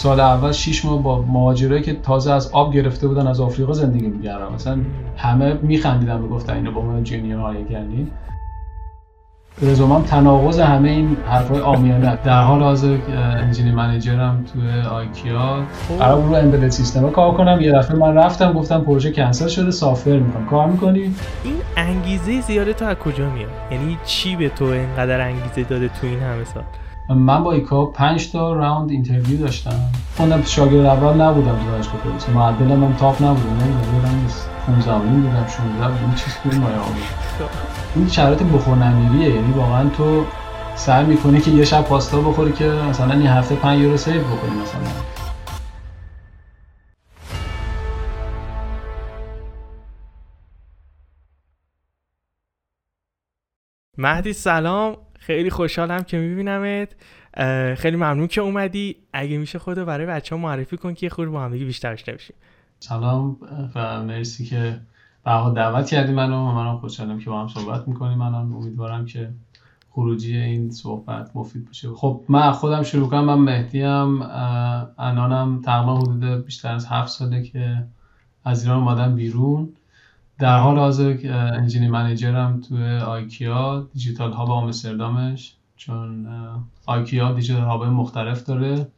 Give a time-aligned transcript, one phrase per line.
[0.00, 4.06] سال اول 6 ماه با مهاجرایی که تازه از آب گرفته بودن از آفریقا زندگی
[4.06, 4.78] می‌کردن مثلا
[5.16, 8.10] همه میخندیدن می‌گفتن اینو با من جونیور کردین.
[9.62, 15.62] رزومم تناقض همه این حرفای آمیانه در حال حاضر انجینیر منیجرم توی آیکیا.
[15.88, 15.98] خب.
[15.98, 17.60] قرار رو امبدد سیستم کار کنم.
[17.60, 21.14] یه دفعه من رفتم گفتم پروژه کنسل شده سافر می‌کنم کار می‌کنی؟ این
[21.76, 26.18] انگیزه زیاده تو از کجا میاد؟ یعنی چی به تو اینقدر انگیزه داده تو این
[26.18, 26.62] همه سال؟
[27.14, 29.92] من با آیکیا 5 تا round interview داشتم.
[30.16, 32.28] خودم شاگرد اول نبودم تو دانشگاه پلیس.
[32.28, 33.50] معدلم من تاپ نبودم.
[33.50, 34.26] نمی‌دونم
[34.66, 36.14] 15 بودم 16 بودم.
[36.14, 36.76] چیز بود مایه
[37.96, 40.24] این شرایط بخور نمیریه یعنی واقعا تو
[40.74, 44.52] سعی می‌کنی که یه شب پاستا بخوری که مثلا این هفته 5 یورو save بکنی
[44.52, 44.80] مثلا.
[53.98, 54.96] مهدی سلام.
[55.30, 56.88] خیلی خوشحالم که میبینمت.
[57.78, 58.96] خیلی ممنون که اومدی.
[59.12, 62.36] اگه میشه خودو برای بچه ها معرفی کن که خود با همدیگه بیشتر آشنا بشیم.
[62.80, 63.36] سلام
[63.74, 64.80] و مرسی که
[65.24, 66.36] به دعوت کردی منو.
[66.36, 68.18] و منم خوشحالم که با هم صحبت می‌کنیم.
[68.18, 69.30] منم امیدوارم که
[69.90, 71.88] خروجی این صحبت مفید باشه.
[71.88, 73.24] خب من خودم شروع کنم.
[73.24, 74.22] من مهدی هم
[74.98, 77.84] الانم تقریبا حدود بیشتر از هفت ساله که
[78.44, 79.68] از ایران اومدم بیرون.
[80.40, 81.18] در حال حاضر
[81.52, 86.28] انجینی منیجرم توی آیکیا digital hub آمستردامش چون
[86.86, 88.88] آیکیا digital hub مختلف داره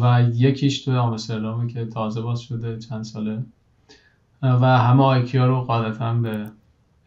[0.00, 3.42] و یکیش توی آمستردامه که تازه باز شده چند ساله.
[4.42, 6.50] و همه آیکیا رو قاعدتا به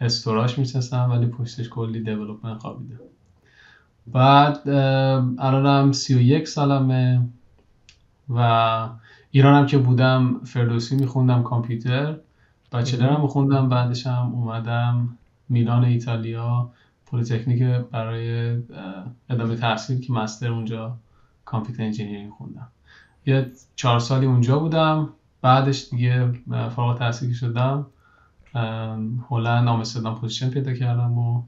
[0.02, 3.00] store اش می‌شناسن ولی پشتش کلی development خوابیده.
[4.08, 4.70] بعد
[5.40, 7.30] الانم سی و یک سالمه
[8.30, 8.90] و
[9.32, 12.18] ایرانم که بودم فردوسی میخوندم کامپیوتر.
[12.78, 15.18] bachelor م میخوندم بعدش هم اومدم
[15.50, 16.70] میلان ایتالیا
[17.06, 18.56] پلیتکنیک برای
[19.30, 20.98] ادامه تحصیل که master اونجا
[21.46, 22.68] computer engineering خوندم.
[23.26, 25.10] یه چهار سالی اونجا بودم
[25.42, 26.32] بعدش دیگه
[26.76, 27.86] فارغ التحصیل شدم.
[29.30, 31.42] هلند آمستردام position پیدا کردم و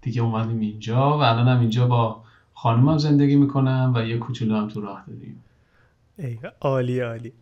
[0.00, 2.22] دیگه اومدیم اینجا و الان هم اینجا با
[2.54, 5.42] خانومم زندگی می‌کنم و یه کوچولو هم تو راه داریم.
[6.60, 7.32] عالی عالی.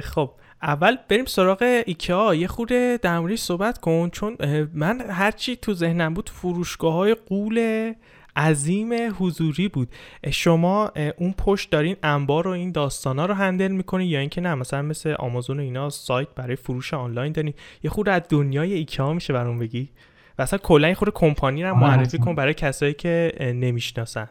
[0.00, 0.30] خب
[0.62, 2.34] اول بریم سراغ ایکیا.
[2.34, 4.36] یه خورده در صحبت کن چون
[4.74, 7.92] من هرچی تو ذهنم بود فروشگاه های قول
[8.36, 9.88] عظیم حضوری بود.
[10.30, 14.82] شما اون پشت دارین انبار و این داستانا رو هندل می‌کنین یا اینکه نه مثلا
[14.82, 17.54] مثل آمازون و اینا سایت برای فروش آنلاین دارین.
[17.82, 19.90] یه خورده از دنیای ایکیا میشه برام بگی.
[20.38, 24.28] و اصلا کلا یه خورده کمپانی رو معرفی کن برای کسایی که نمی‌شناسن.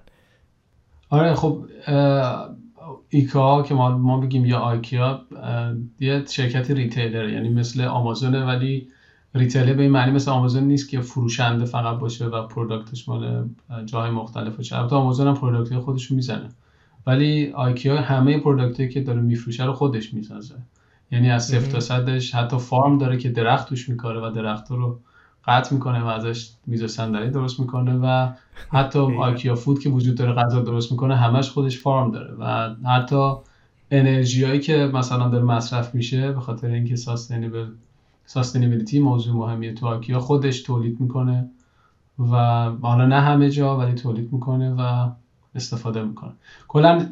[1.09, 1.66] آره خب
[3.09, 5.22] آیکیا که ما, ما بگیم یا آیکیا
[6.00, 8.88] یه شرکت retailer یعنی مثل آمازونه ولی
[9.35, 13.50] retailer به این معنی مثل آمازون نیست که فروشنده فقط باشه و product اش مال
[13.85, 14.78] جای مختلف باشه.
[14.78, 16.50] البته آمازون هم product خودش می‌زنه.
[17.07, 20.55] ولی آیکیا همه product ی که داره میفروشه رو خودش می‌سازه.
[21.11, 25.00] یعنی از صفر تا صدش حتی فارم داره که درخت توش میکاره و درخت رو
[25.47, 28.29] قطع می‌کنه و ازش میز و صندلی درست می‌کنه و
[28.69, 33.33] حتی آیکیا فود که وجود داره غذا درست می‌کنه همش خودش فارم داره و حتی
[33.91, 37.66] انرژیایی که مثلا داره مصرف میشه به خاطر اینکه ساستینبل
[38.25, 41.50] ساستینبیلیتی موضوع مهمیه تو آکیا خودش تولید می‌کنه
[42.19, 42.35] و
[42.81, 45.09] حالا نه همه جا ولی تولید می‌کنه و
[45.55, 46.31] استفاده می‌کنه.
[46.67, 47.05] کلا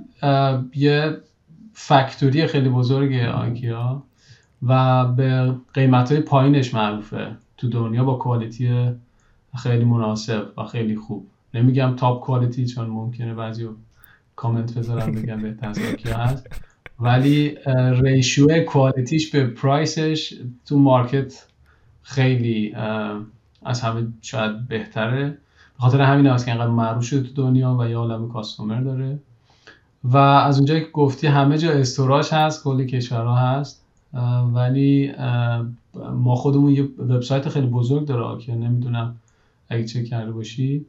[0.76, 1.18] یه
[1.74, 4.04] factory خیلی بزرگه آیکیا
[4.68, 7.36] و به قیمت های پایینش معروفه.
[7.64, 8.92] تو دنیا با quality
[9.56, 11.28] خیلی مناسب و خیلی خوب.
[11.54, 13.68] نمیگم top quality چون ممکنه بعضی
[14.36, 16.48] کامنت بذارم بگم بهتر از هست.
[17.00, 17.58] ولی
[18.02, 20.34] ratio quality ش به price ش
[20.66, 21.46] تو market
[22.02, 22.74] خیلی
[23.66, 25.30] از همه شاید بهتره.
[25.30, 29.20] به خاطر همین هست که اینقدر معروف شده تو دنیا و یه عالم customer داره.
[30.04, 33.86] و از اونجایی که گفتی همه جا store اش هست کلی کشورها هست
[34.54, 35.14] ولی
[35.96, 39.16] ما خودمون یه وبسایت خیلی بزرگ داره که نمی‌دونم
[39.70, 40.86] اگه چک کرده باشی.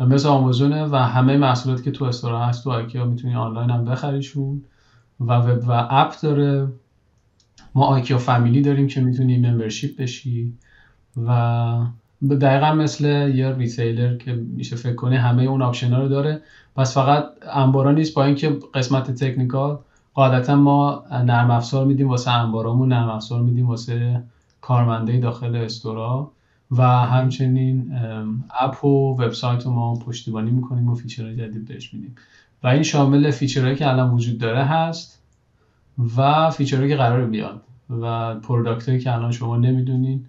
[0.00, 3.84] مثل آمازونه و همه محصولاتی که تو store ا هست تو آیکیا می‌تونی آنلاین هم
[3.84, 4.62] بخریشون.
[5.20, 6.68] و وب و app داره.
[7.74, 10.52] ما آیکیا family داریم که می‌تونی membership بشی.
[11.26, 11.86] و
[12.40, 13.04] دقیقا مثل
[13.34, 16.42] یه retailer که میشه فکر کنی همه اون option ها رو داره.
[16.76, 18.14] پس فقط انبارا نیست.
[18.14, 19.78] با اینکه قسمت technical
[20.14, 24.22] قاعدتا ما نرم افزار میدیم واسه انبارامون نرم افزار میدیم واسه
[24.66, 26.30] کارمنده داخل store ا
[26.70, 27.92] و همچنین
[28.60, 32.14] app و وبسایت رو ما پشتیبانی می‌کنیم و feature های جدید بهش میدیم.
[32.62, 35.22] و این شامل feature هایی که الان وجود داره هست
[36.16, 40.26] و feature هایی که قرار بیاد و product که الان شما نمی‌دونین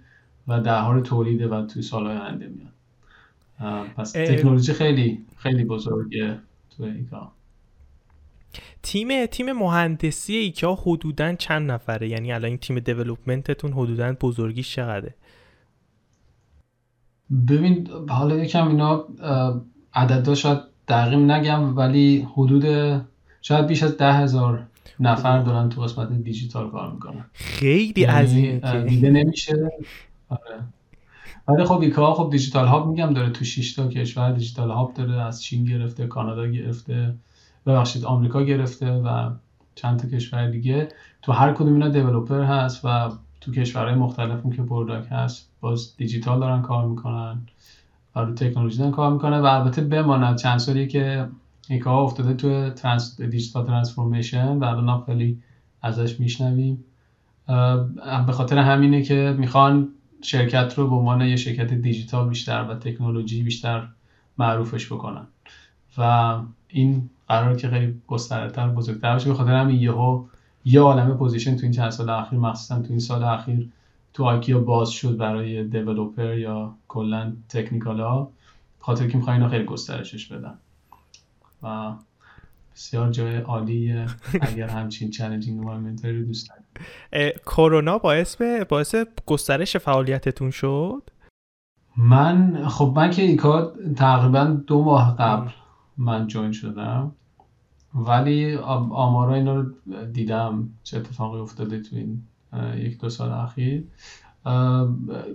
[0.47, 3.85] و در حال تولیده و توی سالهای آینده میاد.
[3.97, 6.37] پس تکنولوژی خیلی خیلی بزرگه
[6.77, 7.27] تو این کار.
[8.83, 15.15] تیم تیم مهندسی ایکیا حدودا چند نفره؟ یعنی الان این تیم دیولپمنتتون حدودا بزرگیش چقدره؟
[17.47, 19.05] ببین حالا یکم اینا
[19.93, 22.65] عددا شاید دقیق نگم ولی حدود
[23.41, 24.67] شاید بیش از ده هزار
[24.99, 27.25] نفر دارن تو قسمت دیجیتال کار می‌کنن.
[27.33, 29.71] خیلی یعنی عظیمه دیده نمیشه.
[30.29, 30.59] آره.
[31.47, 35.21] ولی خب ایکا خب دیجیتال هاب میگم داره تو 6 تا کشور دیجیتال هاب داره
[35.21, 37.15] از چین گرفته کانادا گرفته.
[37.65, 39.29] ببخشید آمریکا گرفته و
[39.75, 40.89] چند تا کشور دیگه.
[41.21, 46.39] تو هر کدوم اینا developer هست و تو کشورهای مختلف که product هست باز دیجیتال
[46.39, 47.41] دارن کار می‌کنن
[48.15, 50.37] و رو تکنولوژی دارن کار می‌کنن و البته بماند.
[50.37, 51.27] چند سالی که
[51.69, 55.39] آیکیا افتاده تو trans digital transformation و الان خیلی
[55.81, 56.83] ازش میشنویم.
[58.25, 59.89] به خاطر همینه که می‌خوان
[60.21, 63.87] شرکت رو به عنوان یه شرکت دیجیتال بیشتر و تکنولوژی بیشتر
[64.37, 65.27] معروفش بکنن.
[65.97, 66.35] و
[66.67, 70.25] این قرار که خیلی گسترده‌تر بزرگتر بشه به خاطر همین یهو
[70.65, 73.69] یه عالمه position تو این چند سال اخیر مخصوصا تو این سال اخیر
[74.13, 78.31] تو ایکیا باز شد برای developer یا کلا technical ها
[78.79, 80.53] خاطر که می‌خوان خیلی گسترشش بدن.
[81.63, 81.93] و
[82.75, 84.05] بسیار جای عالیه
[84.41, 86.51] اگر همچین challenging environment رو دوست
[87.45, 88.95] کرونا باعث باعث
[89.25, 91.09] گسترش فعالیتتون شد؟
[91.97, 95.49] من خب من که ایکا تقریبا دو ماه قبل
[95.97, 97.11] من join شدم.
[97.95, 99.65] ولی آمارا اینا رو
[100.13, 102.21] دیدم چه اتفاقی افتاده تو این
[102.75, 103.83] یک دو سال اخیر.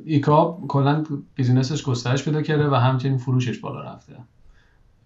[0.04, 1.04] ایکا کلا
[1.34, 4.16] business ش گسترش پیدا کرده و همچنین فروشش بالا رفته.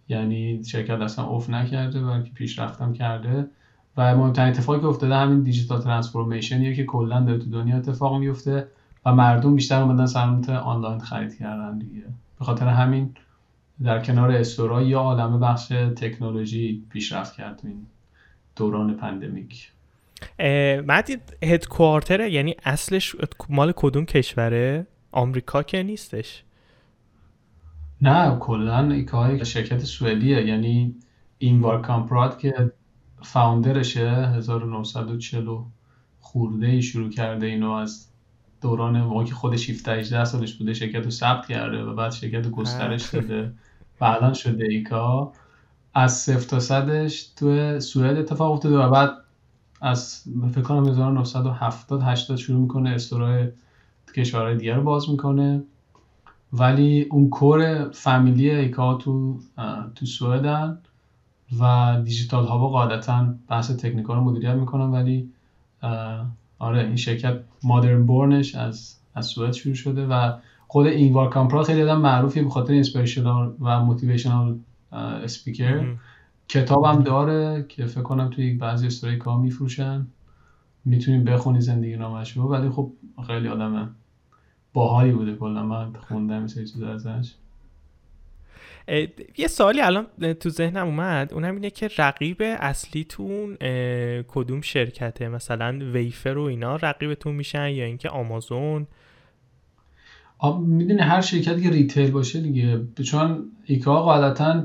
[0.08, 3.50] یعنی شرکت اصلا اُفت نکرده بلکه پیشرفتم کرده.
[3.96, 8.16] و مهمترین اتفاقی که افتاده همین digital transformation یه که کلا داره تو دنیا اتفاق
[8.16, 8.68] میفته
[9.06, 12.02] و مردم بیشتر اومدن سمت آنلاین خرید کردن دیگه.
[12.38, 13.14] به خاطر همین
[13.82, 17.87] در کنار store ا یه عالم بخش تکنولوژی پیشرفت کرد تو این
[18.56, 19.72] دوران pandemic.
[20.87, 23.17] مدید headquarter ه یعنی اصلش
[23.49, 26.44] مال کدوم کشوره؟ آمریکا که نیستش.
[28.03, 30.47] نه کلا ایکیای شرکت سوئدیه.
[30.47, 30.94] یعنی
[31.38, 32.73] اینگوار کامپراد که
[33.22, 35.65] founder شه 1940
[36.21, 38.09] خورده ای شروع کرده اینو از
[38.64, 42.50] دوران موقعی که خودش 17 18 سالش بوده شرکت رو ثبت کرده و بعد شرکت
[42.50, 43.52] گسترش داده
[44.00, 45.32] و الان شده ایکا
[45.94, 49.11] از صفر تا صدش تو سوئد اتفاق افتاده و بعد
[49.81, 53.49] از فکر کنم 1970 80 شروع می‌کنه استورای
[54.16, 55.62] کشورهای دیگر رو باز می‌کنه.
[56.52, 59.38] ولی اون کور فامیلی ایکا تو
[59.94, 60.78] تو سوئدن
[61.61, 65.31] و دیجیتال ها قاعدتا بحث تکنیکال رو مدیریت می‌کنن ولی
[66.64, 70.32] آره این شرکت مادرن بورنش از از سوئد شروع شده و
[70.69, 74.58] خود اینوار کامپرا خیلی آدم معروفی به خاطر اینسپیریشنال و موتیویشنال
[74.93, 75.94] اسپیکر
[76.49, 80.06] کتابم داره که فکر کنم توی بعضی استوری کار میفروشن.
[80.84, 82.43] می‌تونیم بخونی زندگی نامش رو.
[82.43, 82.93] ولی خب
[83.26, 83.94] خیلی آدم
[84.72, 85.62] باحالی بوده کلا.
[85.62, 87.34] من خوندم سری چیز ازش.
[89.38, 90.06] یه سوالی الان
[90.40, 91.34] تو ذهنم اومد.
[91.34, 93.56] اونم اینه که رقیب اصلیتون
[94.28, 98.86] کدوم شرکته؟ مثلا Wayfair و اینا رقیبتون میشن یا اینکه آمازون؟
[100.58, 102.81] می‌دونی هر شرکتی که retail باشه دیگه.
[103.04, 104.64] چون ایکا قاعدتا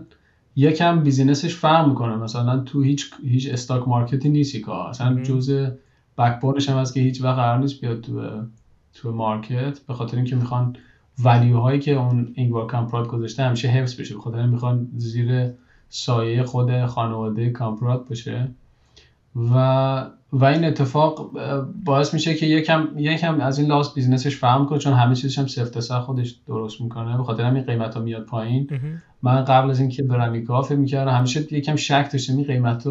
[0.55, 2.15] یکم business ش فرق می‌کنه.
[2.15, 5.69] مثلا تو هیچ هیچ stock market ی نیست ایکا اصلا جزء
[6.17, 8.43] backbone ش هم هست که هیچ وقت قرار نیست بیاد تو
[8.93, 9.79] تو market.
[9.87, 10.75] به خاطر اینکه می‌خوان
[11.23, 14.13] value هایی که اون اینگوار کامپراد گذاشته همیشه حفظ بشه.
[14.13, 15.49] به خاطر می‌خوان زیر
[15.89, 18.47] سایه خود خانواده کامپراد باشه.
[19.35, 21.31] و و این اتفاق
[21.85, 25.39] باعث میشه که یکم یکم از این لاس business ش فرق کنه چون همه چیزش
[25.39, 27.17] هم سفت خودش درست می‌کنه.
[27.17, 28.69] به خاطر همین قیمت ها میاد پایین.
[29.21, 32.87] من قبل از اینکه برم ایکا فکر می‌کردم همیشه یکم شک داشتم این قیمت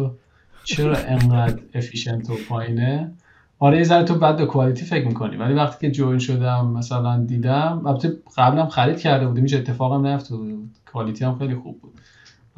[0.63, 3.11] چرا انقدر efficient و پایینه.
[3.59, 5.37] آره یه ذره تو بعد به quality فکر می‌کنی.
[5.37, 10.53] ولی وقتی که join شدم مثلا دیدم البته قبلم خرید کرده بودیم هیچ اتفاقم نیفتاده
[10.53, 11.93] بود quality هم خیلی خوب بود.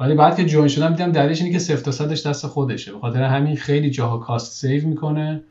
[0.00, 2.92] ولی بعد که join شدم دیدم دلیلش اینه که صفر تا صدش دست خودشه.
[2.92, 5.42] به خاطر همین خیلی جاها cost save می‌کنه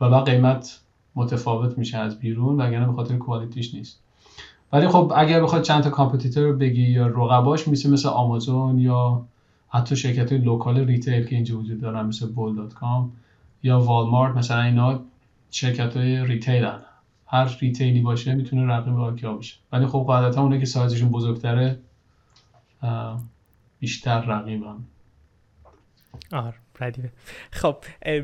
[0.00, 0.80] و بعد قیمت
[1.14, 4.00] متفاوت میشه از بیرون وگرنه به خاطر quality ش نیست.
[4.72, 9.24] ولی خب اگر بخواد چند تا competitor رو بگی یا رقباش میشه مثل آمازون یا
[9.68, 13.08] حتی شرکت local retail که اینجا وجود دارن مثل bol.com
[13.62, 15.04] یا والمارت مثلا اینا
[15.50, 16.80] شرکت های retail ان.
[17.26, 19.56] هر retail ی باشه می‌تونه رقیب ایکیا باشه.
[19.72, 21.78] ولی خب قاعدتا اونه که سایزشون بزرگتره
[23.80, 24.76] بیشتر رقیبن.
[26.32, 27.12] آره ردیفه.
[27.50, 27.76] خب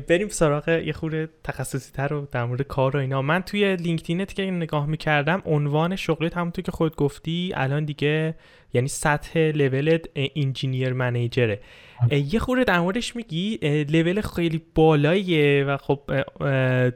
[0.09, 3.21] بریم سراغ یه خورده تخصصی تر رو در مورد کار و اینا.
[3.21, 8.35] من توی LinkedIn ت که نگاه می‌کردم عنوان شغلت همونطور که خود گفتی الان دیگه
[8.73, 11.61] یعنی سطح level engineer manager ه.
[12.11, 13.57] یه خورده در موردش میگی
[13.89, 15.99] لول خیلی بالاییه و خب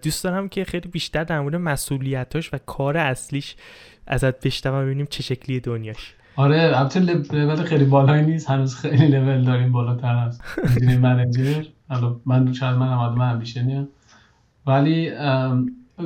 [0.04, 3.56] دوست دارم که خیلی بیشتر در مورد مسئولیتاش و کار اصلیش
[4.08, 6.14] ازت بشنوم ببینیم چه شکلی دنیاش.
[6.36, 10.42] آره البته لول خیلی بالایی نیست هنوز خیلی لول داریم بالاتر از
[11.00, 11.64] manager.
[11.90, 13.88] حالا من شاید من آدم ambition یم
[14.68, 15.12] ولی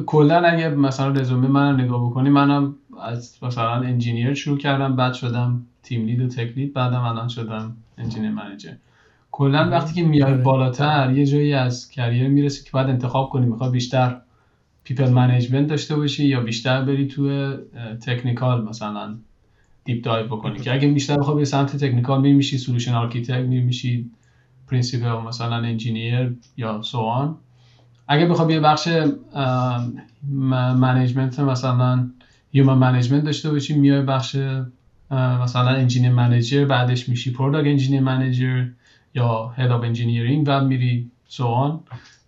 [0.06, 5.66] کلا اگه مثلا رزومه من نگاه بکنی منم از مثلا engineer شروع کردم بعد شدم
[5.84, 8.72] team lead و tech lead بعدم الان شدم engineer manager.
[9.36, 10.42] کلا وقتی که میای آره.
[10.42, 14.22] بالاتر یه جایی از career می‌رسی که باید انتخاب کنی می‌خوای بیشتر
[14.84, 17.54] people management داشته باشی یا بیشتر بری تو
[18.06, 19.15] technical مثلا
[19.84, 20.60] deep dive بکنی.
[20.60, 24.12] که اگه بیشتر بخوای به سمت technical می میشی solution architect می میشی
[24.68, 27.38] principal مثلا engineer و so on
[28.08, 28.88] اگه بخوای یه بخش
[30.77, 32.10] management مثلا
[32.51, 34.36] human management داشته باشی میای بخش
[35.12, 38.65] مثلا engineer manager بعدش میشی product engineer manager
[39.15, 41.80] یا head of engineering و میری so on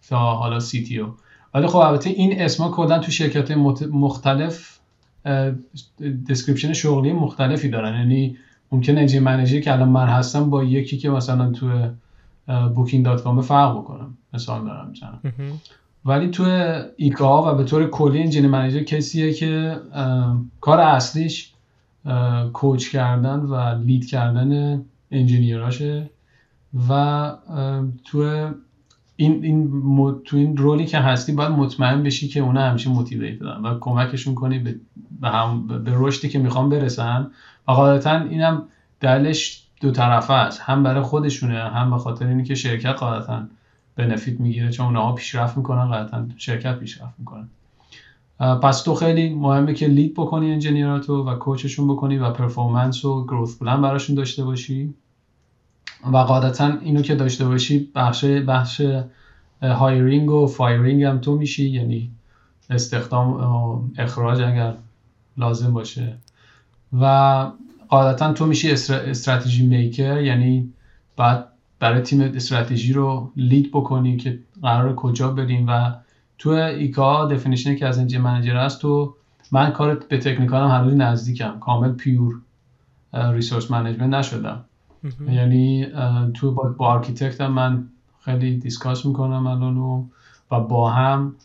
[0.09, 1.13] تا حالا CTO
[1.53, 3.51] ولی خب البته این اسما کلا تو شرکت
[3.91, 4.79] مختلف
[6.29, 7.99] description شغلی مختلفی دارن.
[7.99, 8.37] یعنی
[8.71, 11.91] ممکن engineer manager که الان من هستم با یکی که مثلا تو
[12.75, 14.17] Booking.com فرق بکنم.
[14.33, 15.21] مثال دارم می‌زنم
[16.05, 16.43] ولی تو
[16.97, 19.77] ایکا و به طور کلی engineer manager کسیه که
[20.61, 21.53] کار اصلیش
[22.53, 26.09] کوچ کردن و لید کردن انجینیراشه
[26.89, 27.31] و
[28.05, 28.49] تو
[29.15, 29.71] این این
[30.25, 34.35] تو این رولی که هستی باید مطمئن بشی که اونا همیشه موتیویت دارن و کمکشون
[34.35, 34.75] کنی به
[35.21, 37.31] به, هم به رشدی که می‌خوان برسن.
[37.67, 38.67] و قاعدتا اینم
[38.99, 40.61] دلش دو طرفه است.
[40.61, 43.43] هم برای خودشونه هم به خاطر اینکه شرکت قاعدتا
[43.95, 47.47] بنفیت می‌گیره چون اونها پیشرفت می‌کنن قاعدتا شرکت پیشرفت می‌کنن.
[48.39, 53.05] پس تو خیلی مهمه که lead بکنی engineer اتو و coach شون بکنی و performance
[53.05, 54.93] و growth plan براشون داشته باشی.
[56.13, 58.81] و قاعدتا اینو که داشته باشی بخش بخش
[59.61, 62.11] hiring و firing هم تو میشی یعنی
[62.69, 64.73] استخدام اخراج اگر
[65.37, 66.17] لازم باشه.
[67.01, 67.45] و
[67.89, 70.73] قاعدتا تو میشی strategy maker یعنی
[71.17, 71.47] بعد
[71.79, 75.65] برای تیم استراتژی رو lead بکنی که قرار کجا بریم.
[75.67, 75.91] و
[76.37, 79.15] تو IKEA definition ی که از engineering manager هست تو
[79.51, 81.59] من کارت به technical هم هر نزدیکم.
[81.59, 82.35] کامل pure
[83.13, 84.65] resource management نشدم.
[85.31, 85.87] یعنی
[86.33, 87.83] تو با, با architect من
[88.19, 89.77] خیلی discuss می‌کنم الان
[90.51, 91.35] و با هم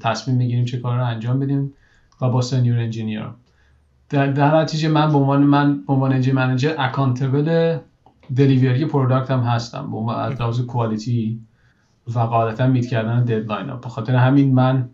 [0.00, 1.72] تصمیم می‌گیریم چه کار رو انجام بدیم
[2.20, 3.26] و با senior engineer.
[4.10, 7.78] در, نتیجه من به عنوان من به عنوان engineering manager accountable
[8.36, 9.90] delivery product هم هستم.
[9.90, 11.40] به عنوان از لحاظ quality
[12.14, 13.80] و قاعدتا meet کردن deadline ها.
[13.88, 14.88] خاطر همین من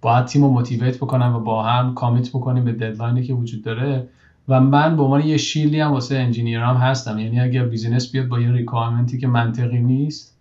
[0.00, 3.64] باید تیم رو motivate بکنم و با هم commit بکنیم به deadline ی که وجود
[3.64, 4.08] داره.
[4.50, 7.18] و من به عنوان یه shield ی هم واسه engineer ام هستم.
[7.18, 10.36] یعنی اگر business بیاد با یه requirement ی که منطقی نیست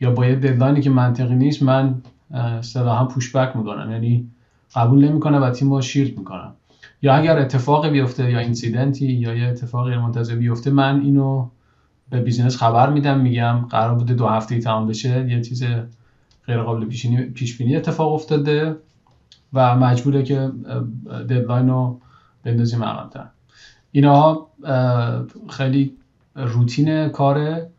[0.00, 2.02] یا با یه deadline ی که منطقی نیست من
[2.76, 3.90] هم push back می‌کنم.
[3.90, 4.28] یعنی
[4.74, 6.54] قبول نمی‌کنم و تیم رو shield می‌کنم.
[7.02, 11.48] یا اگر اتفاقی بیفته یا incident ی یا یه اتفاقی غیرمنتظره بیفته من اینو
[12.10, 15.64] به business خبر میدم میگم قرار بوده دو هفته تمام بشه یه چیز
[16.46, 16.86] غیر قابل
[17.34, 18.76] پیش بینی اتفاق افتاده
[19.52, 20.50] و مجبوره که
[21.28, 22.00] deadline رو
[22.44, 23.26] بندازیم عقب‌تر.
[23.92, 24.46] اینا
[25.50, 25.96] خیلی
[26.36, 27.70] روتین کاره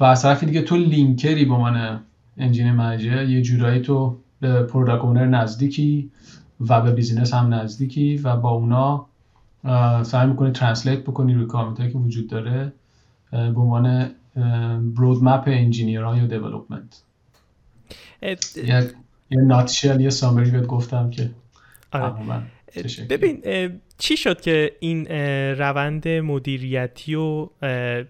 [0.00, 2.00] و از طرف دیگه تو لینکری به من
[2.36, 6.10] engineering manager یه جورایی تو به product owner نزدیکی
[6.60, 9.06] و به business هم نزدیکی و با اونا
[10.02, 12.72] سعی می‌کنی translate بکنی requirement که وجود داره
[13.30, 14.10] به عنوان
[14.94, 17.02] roadmap engineer ها یا development in a nutshell
[19.30, 21.30] یه summary بهت گفتم که
[21.92, 22.46] آره.
[23.08, 23.42] ببین
[23.98, 25.06] چی شد که این
[25.58, 27.48] روند مدیریتی و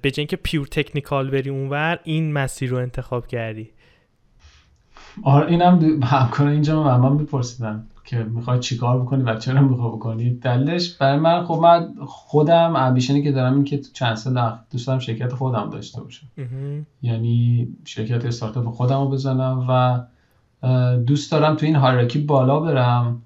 [0.03, 3.71] به جای که pure technical بری اونور این مسیر رو انتخاب کردی؟
[5.23, 10.31] آره اینم همکار اینجا من میپرسیدن که می‌خوای چیکار بکنی و چرا می‌خوای بکنی.
[10.31, 14.87] دلیلش برای من خب من خودم ambition ی که دارم این که چند سال دوست
[14.87, 16.26] دارم شرکت خودم داشته باشم.
[17.03, 20.00] یعنی شرکت استارتاپ خودم رو بزنم و
[20.97, 23.23] دوست دارم تو این hierarchy بالا برم.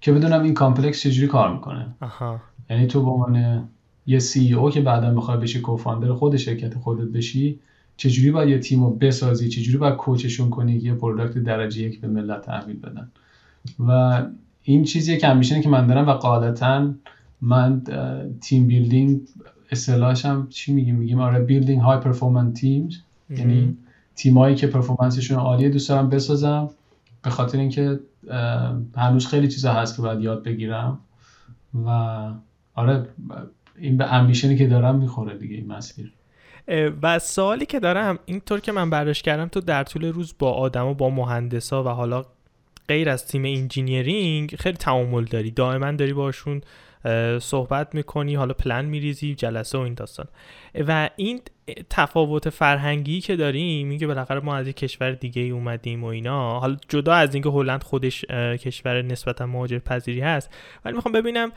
[0.00, 1.86] که بدونم این complex چجوری کار می‌کنه.
[2.70, 3.64] یعنی تو به عنوان
[4.06, 7.58] یه CEO که بعدا می‌خوای بشی co-founder خود شرکت خودت بشی
[7.96, 12.00] چجوری باید یه تیم رو بسازی؟ چجوری باید coach شون کنی یه product درجه یک
[12.00, 13.10] به ملت تحویل بدن؟
[13.88, 14.22] و
[14.62, 16.94] این چیزیه که همیشه که من دارم و قاعدتا
[17.40, 17.82] من
[18.40, 19.20] team building
[19.70, 22.96] اصطلاحش هم چی میگیم؟ میگیم آره building high performance teams
[23.30, 23.76] یعنی
[24.14, 26.70] تیمایی که performance شون عالیه دوست دارم بسازم.
[27.22, 28.00] به خاطر اینکه
[28.96, 30.98] هنوز خیلی چیزا هست که باید یاد بگیرم
[31.86, 31.88] و
[32.74, 33.08] آره
[33.76, 36.12] این به ambition ی که دارم می‌خوره دیگه این مسیر.
[37.02, 40.86] و سوالی که دارم اینطور که من برداشت کردم تو در طول روز با آدم
[40.86, 42.24] و با مهندسا و حالا
[42.88, 45.50] غیر از تیم engineering خیلی تعامل داری.
[45.50, 46.60] دائما داری باشون
[47.40, 50.26] صحبت می‌کنی حالا پلن میریزی جلسه و این داستان.
[50.88, 51.40] و این
[51.90, 56.60] تفاوت فرهنگی که داریم میگه بالاخره ما از یک کشور دیگه ای اومدیم و اینا
[56.60, 58.24] حالا جدا از اینکه هلند خودش
[58.60, 60.50] کشور نسبتا مهاجر پذیری هست
[60.84, 61.52] ولی می‌خوام ببینم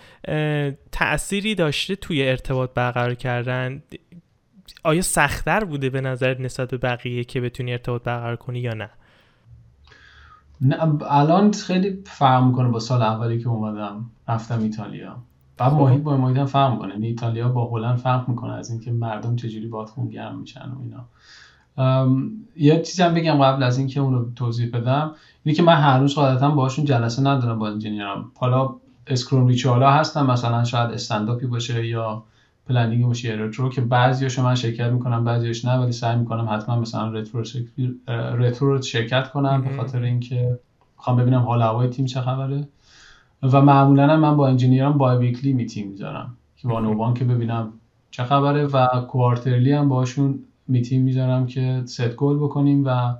[0.91, 3.83] تأثیری داشته توی ارتباط برقرار کردن
[4.83, 8.89] آیا سختتر بوده به نظر نسبت به بقیه که بتونی ارتباط برقرار کنی یا نه؟
[10.61, 15.23] نه الان خیلی فرق می‌کنه با سال اولی که اومدم رفتم ایتالیا.
[15.57, 15.73] بعد.
[15.73, 16.93] محیط با محیط هم فرق می‌کنه.
[16.93, 21.05] یعنی ایتالیا با هلند فرق می‌کنه از اینکه مردم چجوری خون گرم میشن و اینا.
[22.55, 25.11] یه چیزی هم بگم قبل از اینکه اون رو توضیح بدم.
[25.43, 28.75] اینه که من هر روز قاعدتا باشون جلسه ندارم با engineer م حالا
[29.07, 32.23] Scrum ritual ا هستن مثلا شاید استنداپی باشه یا
[32.67, 36.75] planning باشه یا retro که بعضیاشو من شرکت می‌کنم بعضیاش نه ولی سعی می‌کنم حتما
[36.75, 37.43] مثلا retro
[38.07, 40.59] retro رو شرکت کنم به خاطر اینکه
[40.97, 42.67] می‌خوام ببینم حال هوای تیم چه خبره.
[43.43, 47.73] و معمولا من با engineer م با weekly meeting می‌ذارم که با نوبان که ببینم
[48.11, 53.15] چه خبره و quarterly هم باشون میتینگ می‌ذارم که set goal بکنیم و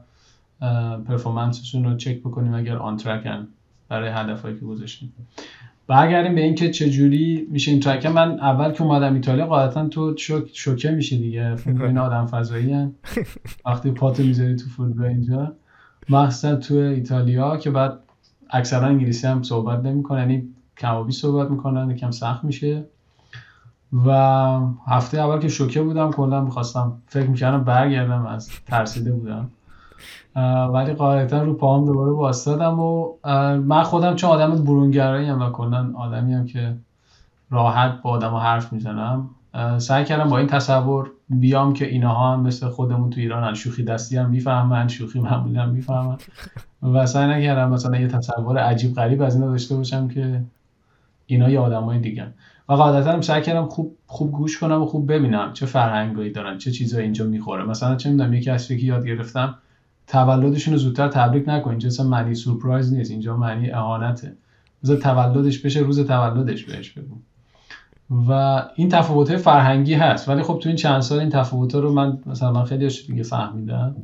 [1.07, 3.47] performance شون رو چک بکنیم اگر on track ن
[3.89, 5.13] برای هدفهایی که گذاشتیم.
[5.87, 10.17] برگردیم به اینکه چه جوری میشه این ترک من اول که اومدم ایتالیا قاعدتا تو
[10.17, 11.55] شوک شوکه میشی دیگه.
[11.87, 12.87] این آدم فضایی
[13.65, 15.55] وقتی پاتو می‌ذاری تو فوتبال اینجا
[16.09, 17.99] مخصوصا تو ایتالیا که بعد
[18.53, 20.43] اکثرا انگلیسی هم صحبت نمی‌کنن یعنی
[20.77, 22.85] کمابی صحبت می‌کنن یکم سخت میشه.
[24.05, 24.11] و
[24.87, 29.49] هفته اول که شوکه بودم کلا می‌خواستم فکر می‌کردم برگردم از ترسیده بودم.
[30.73, 33.13] ولی قاعدتا رو پاهم دوباره واسدادم و
[33.57, 36.75] من خودم چون آدم برونگرایی و کلا آدمی هم که
[37.49, 39.29] راحت با آدم حرف می‌زنم
[39.77, 44.17] سعی کردم با این تصور بیام که اینها هم مثل خودمون تو ایران شوخی دستی
[44.17, 46.17] هم می‌فهمن شوخی معمولی هم می‌فهمن.
[46.83, 50.41] و سعی نکردم مثلا یه تصور عجیب غریب از اینا داشته باشم که
[51.25, 52.27] اینا یه های دیگه
[52.69, 56.57] و قاعدتا هم سعی کردم خوب خوب گوش کنم و خوب ببینم چه فرهنگایی دارن
[56.57, 57.63] چه چیزایی اینجا می‌خوره.
[57.63, 59.55] مثلا چه می‌دونم یکی از که یاد گرفتم
[60.07, 61.69] تولدشون رو زودتر تبریک نکن.
[61.69, 64.33] اینجا اصلا معنی سورپرایز نیست اینجا معنی اهانته.
[64.83, 67.15] بذار تولدش بشه روز تولدش بهش بگو.
[68.29, 70.29] و این تفاوت فرهنگی هست.
[70.29, 73.95] ولی خب تو این چند سال این تفاوت رو من مثلا خیلی دیگه فهمیدم.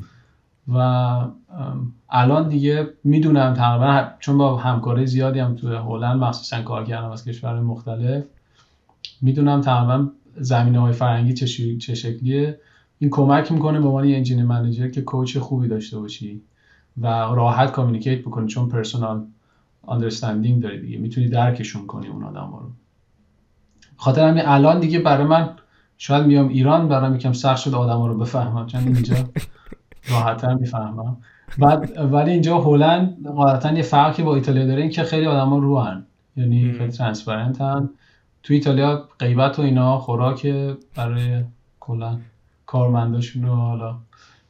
[0.74, 0.78] و
[2.10, 7.26] الان دیگه می‌دونم تقریبا چون با همکاری زیادی هم تو هلند مخصوصا کار کردم از
[7.26, 8.24] کشور مختلف
[9.22, 11.34] می‌دونم تقریبا زمینه های فرهنگی
[11.78, 12.60] چه شکلیه.
[13.00, 16.42] این کمک می‌کنه به عنوان انجینیر منیجر که کوچ خوبی داشته باشی
[17.02, 19.26] و راحت communicate بکنی چون personal
[19.88, 20.98] understanding داری دیگه.
[20.98, 22.70] می‌تونی درکشون کنی اون آدم رو.
[23.98, 25.50] خاطر همین الان دیگه برای من
[25.98, 28.68] شاید میام ایران برای یکم سخت شد آدم رو بفهمم.
[28.68, 29.16] چون اینجا
[30.10, 31.18] راحتتر می‌فهمم.
[31.58, 36.06] بعد ولی اینجا هلند قاعدتا یه فرقی با ایتالیا داره این که خیلی آدما رکن.
[36.38, 37.90] یعنی خیلی transparent ن
[38.44, 40.48] تو ایتالیا غیبت و اینا خوراک
[40.96, 41.44] برای
[41.80, 42.18] کلا
[42.66, 43.96] کارمنداشون و حالا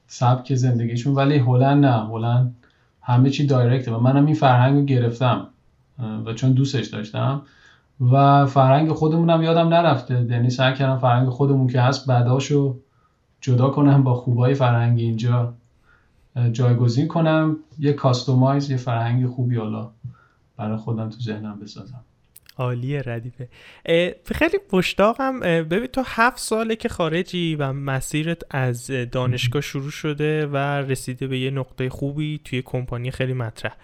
[0.08, 1.16] سبک زندگیشون.
[1.16, 2.08] ولی هلند نه.
[2.08, 2.56] هلند
[3.02, 3.94] همه چی دایرکته.
[3.94, 5.48] و منم این فرهنگ رو گرفتم
[6.26, 7.42] و چون دوستش داشتم.
[8.12, 10.28] و فرهنگ خودمونم یادم نرفته.
[10.30, 12.80] یعنی سعی کردم فرهنگ خودمون که هست بعداشو
[13.42, 15.54] جدا کنم با خوبای فرهنگ اینجا
[16.52, 17.58] جایگزین کنم.
[17.80, 19.92] یه کاستومایز یه فرهنگ خوبی حالا
[20.58, 22.04] برای خودم تو ذهنم بسازم.
[22.58, 23.50] عالیه ردیفه.
[24.26, 25.40] خیلی مشتاقم.
[25.40, 31.40] ببین تو هفت ساله که خارجی و مسیرت از دانشگاه شروع شده و رسیده به
[31.40, 33.76] یه نقطه خوبی توی کمپانی خیلی مطرح.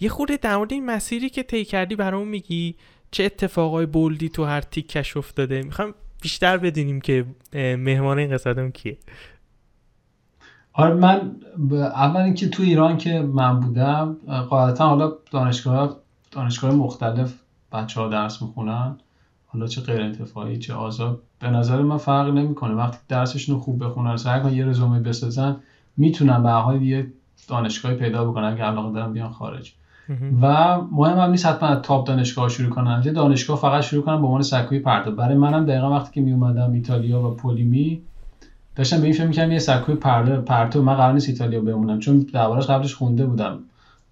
[0.00, 2.74] یه خورده در مورد این مسیری که طی کردی برام میگی
[3.10, 8.98] چه اتفاقای بولدی تو هر تیکش افتاده؟ می‌خوام بیشتر بدونیم که مهمان این قصدم کیه؟
[10.72, 11.36] آره من
[11.72, 14.16] اول اینکه تو ایران که من بودم
[14.50, 15.96] قاعدتا حالا دانشگاه
[16.30, 17.34] دانشگاه مختلف
[17.72, 18.96] بچه ها درس می‌خونن.
[19.46, 22.74] حالا چه غیر انتفاعی چه آزاد به نظر من فرق نمی‌کنه.
[22.74, 25.56] وقتی درسشون رو خوب بخونن سعی کنن یه رزومه بسازن
[25.96, 27.12] می‌تونن به حال یه
[27.48, 29.74] دانشگاهی پیدا بکنن که علاقه دارن بیان خارج.
[30.42, 33.02] و مهم هم نیست حتما از تاپ دانشگاه شروع کنن.
[33.04, 36.32] یه دانشگاه فقط شروع کنن به عنوان سکوی پرتو برای منم دقیقا وقتی که می
[36.32, 38.02] اومدم ایتالیا و پولیمی
[38.76, 41.98] داشتم به این فکر می‌کردم یه سکوی پرتو من قرار نیست ایتالیا بمونم.
[41.98, 43.58] چون دربارش قبلش خونده بودم.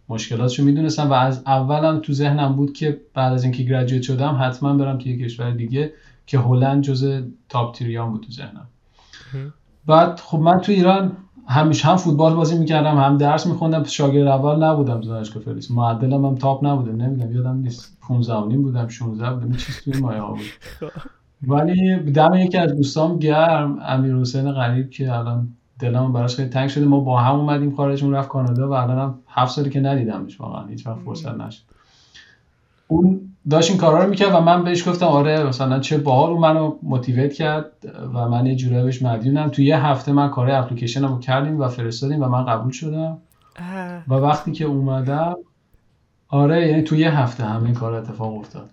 [0.09, 4.75] مشکلاتشو می‌دونستم و از اولم تو ذهنم بود که بعد از اینکه گریجویت شدم حتما
[4.75, 5.93] برم توی کشور دیگه
[6.27, 8.67] که هلند جز تاپ تیریان بود تو ذهنم.
[9.87, 11.13] بعد خب من تو ایران
[11.49, 13.85] همیشه هم فوتبال بازی می‌کردم هم درس میخوندم.
[13.85, 17.99] شاگرد اول نبودم تو دانشگاه فلیس معدلم هم تاپ نبوده نمی‌دونم یادم نیست.
[18.09, 19.53] 15 بودم 16 بودم.
[19.53, 20.91] چیز توی مایه ها بود.
[21.47, 26.69] ولی دم یکی از دوستام گرم امیر حسین غریب که الان دلم براش خیلی تنگ
[26.69, 26.85] شده.
[26.85, 30.41] ما با هم اومدیم خارج اون رفت کانادا و الان هم هفت سالی که ندیدمش
[30.41, 30.67] واقعا.
[30.67, 31.63] هیچ وقت فرصت نشد.
[32.89, 33.21] اون
[33.51, 36.75] داشت این کارا رو می‌کرد و من بهش گفتم آره مثلا چه باحال اون منو
[36.83, 37.73] motivate کرد
[38.15, 41.69] و من یه جورایی بهش مدیونم تو یه هفته من کار اپلیکیشنم رو کردیم و
[41.69, 43.19] فرستادیم و من قبول شدم.
[44.09, 45.37] و وقتی که اومدم
[46.29, 48.71] آره یعنی تو یه هفته همه کار اتفاق افتاد.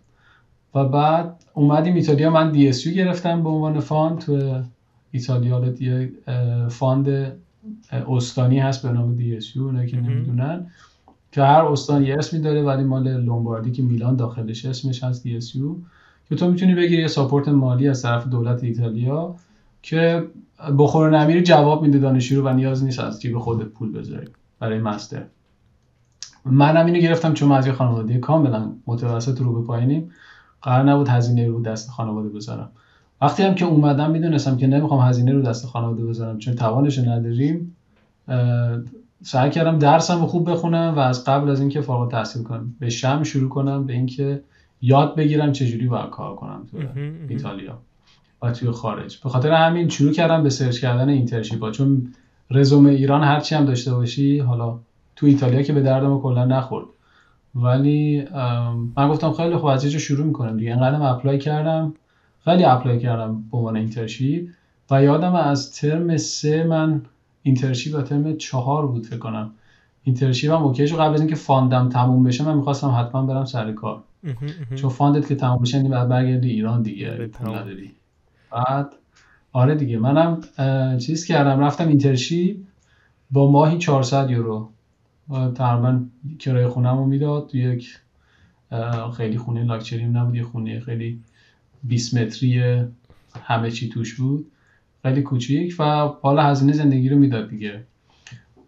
[0.76, 4.20] و بعد اومدیم ایتالیا من DSU گرفتم به عنوان fund.
[4.20, 4.62] تو
[5.12, 6.12] ایتالیا یه
[6.70, 7.34] fund
[8.10, 10.68] استانی هست به نام DSU که نمی‌دونن.
[11.34, 15.76] که هر استان یه اسمی داره ولی مال لومباردی که میلان داخلش اسمش هست DSU.
[16.30, 19.36] که تو می‌تونی بگیری یه support مالی از طرف دولت ایتالیا
[19.82, 20.24] که
[20.78, 24.28] بخور نمیری جواب میده دانشجو رو و نیاز نیست از جیب خودت پول بذاری
[24.60, 25.24] برای master.
[26.46, 30.12] منم اینو گرفتم چون از یه خانواده کاملا متوسط رو به پایینیم.
[30.62, 32.70] قرار نبود هزینه رو دست خانواده بذارم.
[33.22, 37.76] وقتی هم که اومدم می‌دونستم که نمی‌خوام هزینه رو دست خانواده بذارم چون توانش نداریم
[39.24, 42.90] سعی کردم درسم رو خوب بخونم و از قبل از اینکه فارغ تحصیل کنم به
[42.90, 44.42] شم شروع کنم به اینکه
[44.82, 46.78] یاد بگیرم چجوری باید کار کنم تو
[47.30, 47.78] ایتالیا
[48.42, 49.18] و توی خارج.
[49.24, 52.14] به خاطر همین شروع کردم به search کردن internship چون
[52.52, 54.80] رزومه ایران هرچی هم داشته باشی حالا
[55.16, 56.86] تو ایتالیا که به دردم کلا نخورد.
[57.56, 58.28] ولی
[58.96, 60.72] من گفتم خیلی خوب از شروع می‌کنم دیگه.
[60.72, 61.94] اینقدرم apply کردم
[62.46, 64.50] خیلی apply کردم به عنوان internship
[64.92, 67.02] و یادم از ترم سه من
[67.44, 69.52] internship و ترم چهار بود فکر کنم.
[70.04, 73.46] internship هم OK شد قبل از اینکه fund م تموم بشه من می‌خواستم حتما برم
[73.46, 74.04] سر کار.
[74.76, 77.92] چون fund ت که تموم بشه بعد برگردی ایران دیگه نداری.
[78.52, 78.94] بعد
[79.52, 80.42] آره دیگه منم
[80.98, 82.58] چیز کردم رفتم internship
[83.32, 84.70] با ماهی 400 یورو.
[85.56, 86.00] تقریبا
[86.40, 87.48] کرایه خونم رو می‌داد.
[87.48, 88.00] تو یک
[89.18, 91.20] خیلی خونه لاکچریم نبود یه خونه خیلی
[91.84, 92.84] 20 متری
[93.44, 94.46] همه چی توش بود.
[95.04, 95.84] خیلی کوچیک و
[96.22, 97.84] حالا هزینه زندگی رو می‌داد دیگه.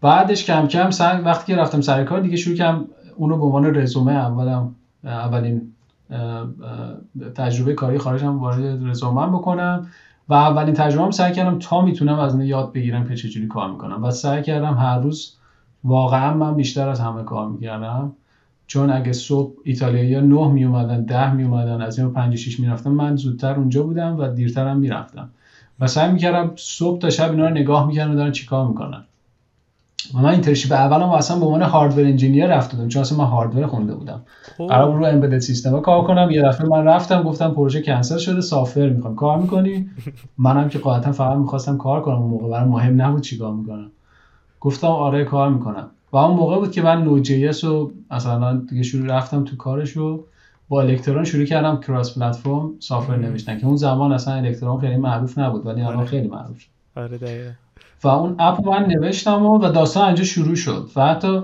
[0.00, 3.74] بعدش کم کم سر وقتی که رفتم سر کار دیگه شروع کردم اونو به عنوان
[3.74, 5.72] رزومه اولم اولین
[7.34, 9.86] تجربه کاری خارجم وارد رزومه بکنم
[10.28, 14.04] و اولین تجربه هم سعی کردم تا می‌تونم از یاد بگیرم که چجوری کار می‌کنم
[14.04, 15.36] و سعی کردم هر روز
[15.84, 18.12] واقعا من بیشتر از همه کار می‌کردم.
[18.66, 22.90] چون اگه صبح ایتالیایی نه می اومدن ده می اومدن از این 5 6 می‌رفتم
[22.90, 25.28] من زودتر اونجا بودم و دیرترم می‌رفتم.
[25.80, 29.04] و سعی می‌کردم صبح تا شب اینا رو نگاه می‌کردم دارن چیکار می‌کنن.
[30.14, 33.94] و من internship اولم اصلا به عنوان hardware engineer رفتم چون اصلا من hardware خونده
[33.94, 34.22] بودم.
[34.58, 34.66] خب.
[34.66, 36.30] قرار رو embedded system کار کنم.
[36.30, 39.14] یه دفعه من رفتم گفتم پروژه کنسل شده software می‌خوام.
[39.14, 39.90] کار می‌کنی؟
[40.38, 42.16] منم که قاعدتا فقط می‌خواستم کار کنم.
[42.16, 43.90] اون موقع برام مهم نبود چیکار می‌کنم.
[44.60, 45.90] گفتم آره کار می‌کنم.
[46.12, 49.56] و اون موقع بود که من نو جی اس رو مثلا دیگه شروع رفتم تو
[49.56, 50.24] کارش رو.
[50.68, 55.38] با الکترون شروع کردم کراس پلتفرم سافر نوشتن که اون زمان اصلا الکترون خیلی معروف
[55.38, 56.06] نبود ولی الان آره.
[56.06, 56.68] خیلی معروف شد.
[56.96, 57.50] آره دقیقا.
[58.04, 60.90] و اون اپ من نوشتم و, و داستان اینجا شروع شد.
[60.96, 61.42] و حتی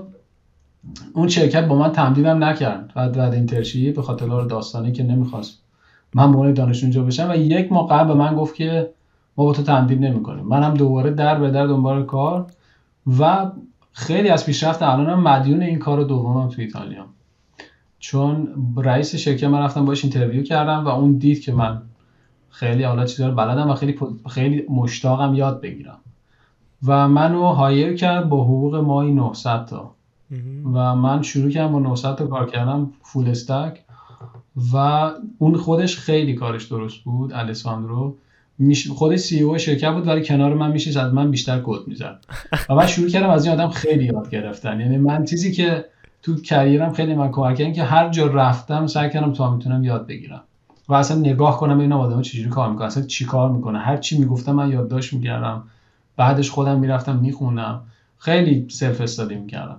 [1.13, 2.91] اون شرکت با من تمدیدم نکرد.
[2.95, 5.61] بعد بعد اینترشی به خاطر داستانی که نمی‌خواست
[6.13, 7.29] من به عنوان دانش اونجا بشم.
[7.29, 8.89] و یک ماه قبل به من گفت که
[9.37, 10.45] ما با تو تمدید نمی‌کنیم.
[10.45, 12.45] منم دوباره در به در دنبال کار.
[13.19, 13.51] و
[13.91, 17.05] خیلی از پیشرفت الانم مدیون این کار دومم تو ایتالیا.
[18.03, 21.81] چون رئیس شرکت من رفتم باش interview کردم و اون دید که من
[22.49, 23.95] خیلی حالا چیزا رو بلدم و خیلی
[24.29, 25.97] خیلی مشتاقم یاد بگیرم.
[26.87, 29.95] و منو hire کرد با حقوق ماهی 900 تا.
[30.73, 33.79] و من شروع کردم با 900 تا کار کردم full stack
[34.73, 34.77] و
[35.37, 38.15] اون خودش خیلی کارش درست بود الیساندرو.
[38.95, 42.25] خودش CEO شرکت بود ولی کنار من میشست از من بیشتر کد می‌زد.
[42.69, 44.79] و من شروع کردم از این آدم خیلی یاد گرفتن.
[44.79, 45.85] یعنی من چیزی که
[46.23, 49.83] تو career م خیلی من کمک کردن که هر جا رفتم سعی کردم تا می‌تونم
[49.83, 50.41] یاد بگیرم.
[50.89, 54.19] و اصلا نگاه کنم این آدم چجوری کار می‌کنه اصلا چی کار می‌کنه هر چی
[54.19, 55.63] می‌گفتم من یادداشت می‌کردم.
[56.17, 57.81] بعدش خودم می‌رفتم میخوندم.
[58.17, 59.77] خیلی self study می‌کردم.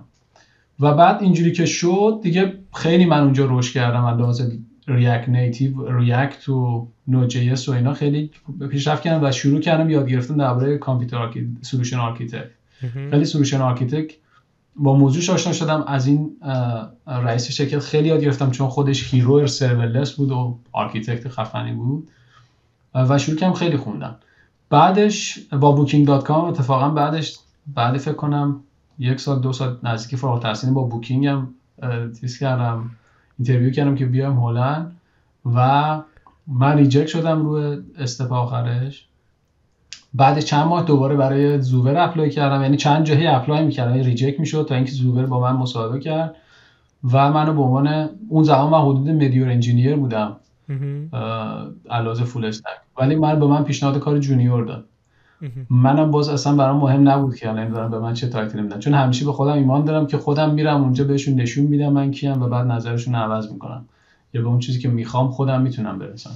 [0.79, 4.51] و بعد اینجوری که شد دیگه خیلی من اونجا رشد کردم از
[4.87, 8.31] React Native React و Node.js و اینا خیلی
[8.69, 11.29] پیشرفت کردم و شروع کردم یاد گرفتن درباره کامپیوتر
[11.61, 12.49] solution architect
[13.11, 14.15] خیلی solution architect
[14.75, 15.83] با موضوعش آشنا شدم.
[15.87, 16.37] از این
[17.07, 22.07] رئیس شرکت خیلی یاد گرفتم چون خودش hero serverless بود و architect خفنی بود.
[22.93, 24.15] و شروع کردم خیلی خوندم
[24.69, 27.37] بعدش با Booking.com اتفاقا بعدش
[27.75, 28.61] بعد فکر کنم
[28.99, 31.53] یک سال دو سال نزدیک فارغ التحصیلی با Booking هم
[32.21, 32.89] چیز کردم
[33.39, 34.95] interview کردم که بیام هلند.
[35.55, 36.01] و
[36.47, 39.07] من reject شدم روی step آخرش.
[40.17, 42.61] بعد چند ماه دوباره برای Zivver apply کردم.
[42.61, 43.93] یعنی چند جا هی apply می‌کردم.
[43.93, 46.35] reject می‌شد تا اینکه Zivver با من مصاحبه کرد
[47.13, 50.35] و منو به عنوان اون زمان من حدود medior engineer بودم.
[51.89, 52.65] علاوه full stack.
[52.97, 54.85] ولی من به من پیشنهاد کار junior داد.
[55.69, 58.79] منم باز اصلا برام مهم نبود که الان به من چه title ی میدن.
[58.79, 62.41] چون همیشه به خودم ایمان دارم که خودم میرم اونجا بهشون نشون میدم من کیم
[62.41, 63.85] و بعد نظرشون عوض می‌کنم.
[64.33, 66.31] یا به اون چیزی که می‌خوام خودم می‌تونم برسم.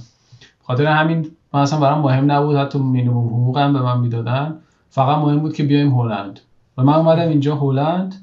[0.70, 4.56] خاطر همین من اصلا برام مهم نبود حتی مینیمم حقوقم به من می‌دادن.
[4.90, 6.40] فقط مهم بود که بیایم هلند.
[6.78, 8.14] و من اومدم اینجا هلند.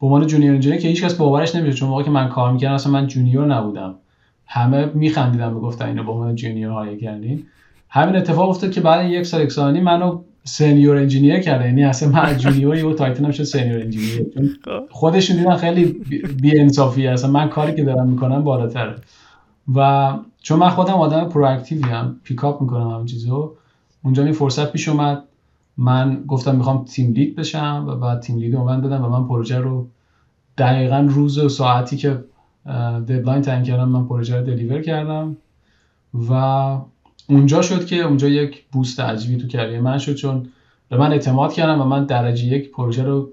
[0.00, 2.92] به عنوان junior engineer که هیچکس باورش نمیشه چون موقعی که من کار می‌کردم اصلا
[2.92, 3.94] من junior نبودم.
[4.46, 7.46] همه میخندیدن می‌گفتن اینو به عنوان junior hire کردین
[7.88, 12.36] همین اتفاق افتاد که بعد یک سال یک منو senior engineer کرده یعنی اصلا من
[12.36, 14.26] junior یه title م شد senior engineer.
[14.64, 14.82] خب.
[14.90, 15.84] خودشون دیدن خیلی
[16.42, 18.94] بی انصافی اصلا من کاری که دارم می‌کنم بالاتره
[19.74, 23.52] و چون من خودم آدم proactive ی هم pick up می‌کنم همین چیزو.
[24.04, 25.22] اونجا این فرصت پیش اومد.
[25.76, 29.58] من گفتم می‌خوام team lead بشم و بعد team lead اومد دادم و من پروژه
[29.58, 29.86] رو
[30.58, 32.24] دقیقا روز و ساعتی که
[33.08, 35.36] deadline تعیین کردم من پروژه رو deliver کردم.
[36.30, 36.32] و
[37.28, 40.48] اونجا شد که اونجا یک boost عجیبی تو career من شد چون
[40.88, 43.30] به من اعتماد کردم و من درجه یک پروژه رو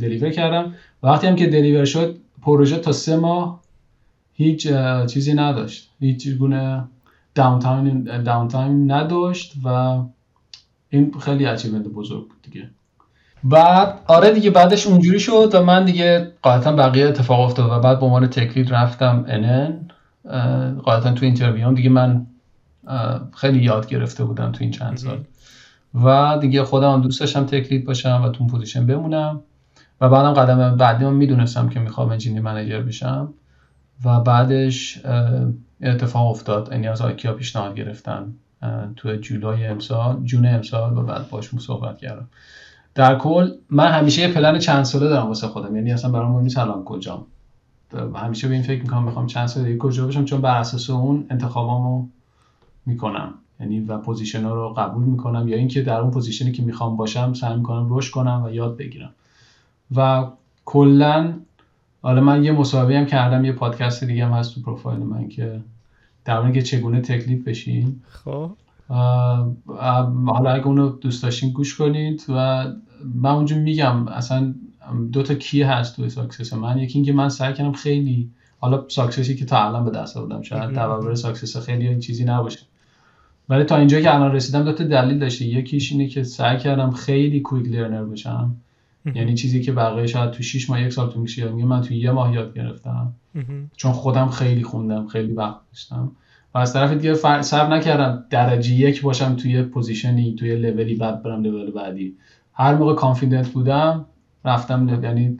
[0.00, 0.74] deliver کردم.
[1.02, 3.61] وقتی هم که deliver شد پروژه تا سه ماه
[4.34, 4.68] هیچ
[5.06, 5.90] چیزی نداشت.
[6.00, 6.84] هیچ گونه
[7.34, 9.98] downtime نداشت و
[10.88, 12.68] این خیلی achievement بزرگ بود دیگه.
[13.44, 18.00] بعد آره دیگه بعدش اونجوری شد و من دیگه قاعدتا بقیه اتفاق افتاد و بعد
[18.00, 19.88] به عنوان tech lead رفتم NN
[20.82, 22.26] قاعدتا تو interview دیگه من
[23.34, 25.24] خیلی یاد گرفته بودم تو این چند سال.
[26.04, 29.40] و دیگه خودم دوست داشتم tech lead باشم و تو position بمونم.
[30.00, 33.34] و بعدم قدم بعدی من می‌دونستم که می‌خوام engineer manager بشم.
[34.04, 34.98] و بعدش
[35.82, 36.68] اتفاق افتاد.
[36.72, 38.34] یعنی از IKEA پیشنهاد گرفتن
[38.96, 42.26] تو جولای امسال June امسال و بعد باشون صحبت کردم.
[42.94, 45.76] در کل من همیشه یه پلن چند ساله دارم واسه خودم.
[45.76, 47.26] یعنی اصلا برام مهم نیست الان کجام.
[48.14, 51.26] همیشه به این فکر می‌کنم می‌خوام چند سال دیگه کجا باشم چون بر اساس اون
[51.30, 52.06] انتخابامو
[52.86, 53.34] می‌کنم.
[53.60, 57.32] یعنی و position رو قبول می‌کنم یا اینکه در اون position ی که می‌خوام باشم
[57.32, 59.10] سعی می‌کنم رشد کنم و یاد بگیرم.
[59.96, 60.26] و
[60.64, 61.32] کلا
[62.02, 65.60] حالا من یه مصاحبه هم کردم یه پادکست دیگه هم هست تو پروفایل من که
[66.24, 68.00] در که چگونه tech lead بشین.
[68.08, 68.50] خب.
[68.88, 72.66] حالا اگه اونو دوست داشتین گوش کنید و
[73.14, 74.54] من اونجا میگم اصلا
[75.12, 79.28] دو تا key هست توی success من؟ یکی اینکه من سعی کردم خیلی حالا success
[79.28, 82.60] ی که تا الان به دست آوردم شاید تبر success خیلی این چیزی نباشه.
[83.48, 85.44] ولی تا اینجا که الان رسیدم دو تا دلیل داشته.
[85.44, 88.56] یکیش اینه که سعی کردم خیلی quick learner بشم.
[89.04, 92.10] یعنی چیزی که بقیه شاید تو 6 ماه یک سال تو میشه من تو یه
[92.10, 93.12] ماه یاد گرفتم.
[93.76, 96.12] چون خودم خیلی خوندم خیلی وقت داشتم.
[96.54, 97.66] و از طرف دیگه فر...
[97.68, 102.16] نکردم درجه یک باشم توی position ی توی لولی بعد برم لول بعدی.
[102.52, 104.06] هر موقع confident بودم
[104.44, 105.38] رفتم یعنی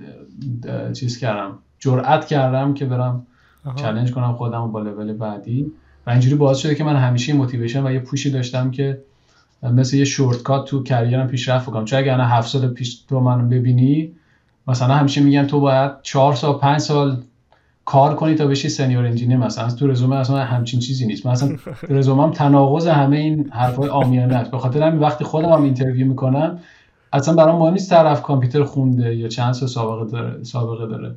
[0.93, 1.59] چیز کردم.
[1.79, 3.27] جرأت کردم که برم
[3.77, 5.73] challenge کنم خودم با لول بعدی.
[6.07, 9.03] و اینجوری باعث شده که من همیشه motivation و یه push ی داشتم که
[9.63, 11.85] مثل یه shortcut تو career م پیشرفت بکنم.
[11.85, 14.13] چون اگه هفت سال پیش تو منو ببینی
[14.69, 17.17] مثلا همیشه میگن تو باید چهار سال پنج سال
[17.85, 19.37] کار کنی تا بشی senior engineer.
[19.37, 21.27] مثلا تو رزومه اصلا همچین چیزی نیست.
[21.27, 21.57] مثلا
[21.89, 24.51] رزومم متناقض همه این حرفای عامیانه است.
[24.51, 26.59] به خاطر همین وقتی خودم هم interview می‌کنم
[27.13, 31.15] اصلا برام مهم نیست طرف کامپیوتر خونده یا چند سال سابقه داره سابقه داره.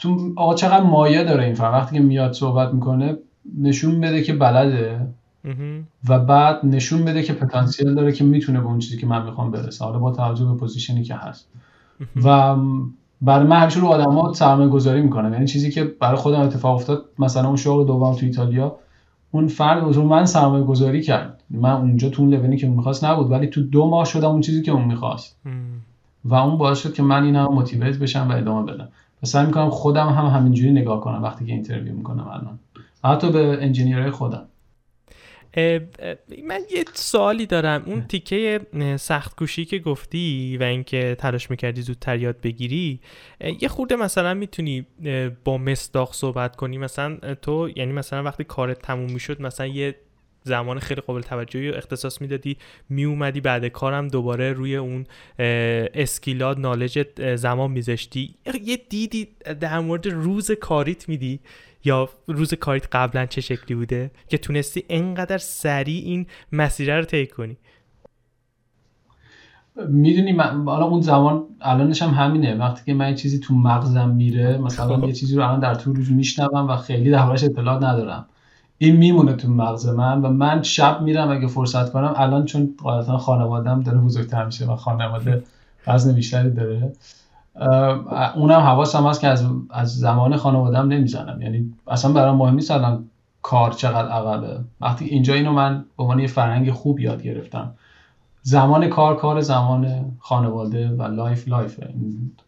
[0.00, 3.16] تو آقا چقدر مایه داره این فرق وقتی که میاد صحبت می‌کنه
[3.58, 5.00] نشون بده که بلده.
[6.08, 9.50] و بعد نشون بده که پتانسیل داره که می‌تونه به اون چیزی که من می‌خوام
[9.50, 9.84] برسه.
[9.84, 11.48] حالا با توجه به position ی که هست.
[12.24, 12.56] و
[13.22, 17.04] برای من همیشه رو آدما سرمایه گذاری می‌کنم یعنی چیزی که برای خودم اتفاق افتاد
[17.18, 18.76] مثلا اون شغل دوم تو ایتالیا
[19.30, 21.42] اون فرد رو من سرمایه گذاری کرد.
[21.50, 24.62] من اونجا تو اون لونی که می‌خواست نبود ولی تو دو ماه شدم اون چیزی
[24.62, 25.36] که اون می‌خواست.
[26.24, 28.88] و اون باعث شد که من این هم motivate بشم و ادامه بدم.
[29.22, 32.58] و سعی می‌کنم خودم هم همینجوری نگاه کنم وقتی که interview می‌کنم الان.
[33.04, 34.42] حتی به engineer های خودم.
[35.56, 37.82] من یه سوالی دارم.
[37.86, 38.60] اون تیکه
[38.96, 43.00] سخت کوشی که گفتی و اینکه تلاش می‌کردی زودتر یاد بگیری
[43.60, 44.86] یه خورده مثلا می‌تونی
[45.44, 46.78] با مصداق صحبت کنی.
[46.78, 49.94] مثلا تو یعنی مثلا وقتی کارت تموم می‌شد مثلا یه
[50.46, 52.56] زمان خیلی قابل توجهی و اختصاص می‌دادی
[52.88, 55.04] میومدی بعد کارم دوباره روی اون
[55.38, 58.34] اسکیلات نالج زمان میذاشتی.
[58.64, 59.28] یه دیدی
[59.60, 61.40] در مورد روز کاریت میدی؟
[61.84, 67.26] یا روز کاریت قبلا چه شکلی بوده؟ که تونستی انقدر سریع این مسیره رو طی
[67.26, 67.56] کنی.
[69.88, 72.54] می‌دونی من حالا اون زمان الانش هم همینه.
[72.54, 75.04] وقتی که من یه چیزی تو مغزم میره مثلا خب.
[75.04, 78.26] یه چیزی رو الان در طول روز میشنوم و خیلی دربارش اطلاعات ندارم.
[78.84, 82.14] این میمونه تو مغز من و من شب میرم اگه فرصت کنم.
[82.16, 85.42] الان چون قاعدتا خانوادم داره بزرگتر میشه و خانواده
[85.86, 86.92] وزن بیشتری داره
[88.34, 91.42] اونم حواسم هست که از, از زمان خانوادم نمی‌زنم.
[91.42, 93.04] یعنی اصلا برام مهم نیست الان
[93.42, 94.60] کار چقدر عقبه.
[94.80, 97.74] وقتی اینجا اینو من به عنوان یه فرهنگ خوب یاد گرفتم.
[98.42, 101.80] زمان کار کار زمان خانواده و life life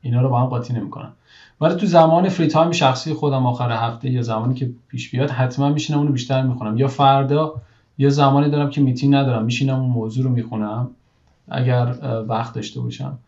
[0.00, 1.12] اینا رو با هم قاطی نمی‌کنم
[1.60, 5.68] ولی تو زمان free time شخصی خودم آخر هفته یا زمانی که پیش بیاد حتما
[5.68, 6.76] میشینم اونو بیشتر می‌خونم.
[6.76, 7.54] یا فردا
[7.98, 10.90] یا زمانی دارم که میتینگ ندارم میشینم اون موضوع رو می‌خونم
[11.48, 11.94] اگر
[12.28, 13.18] وقت داشته باشم.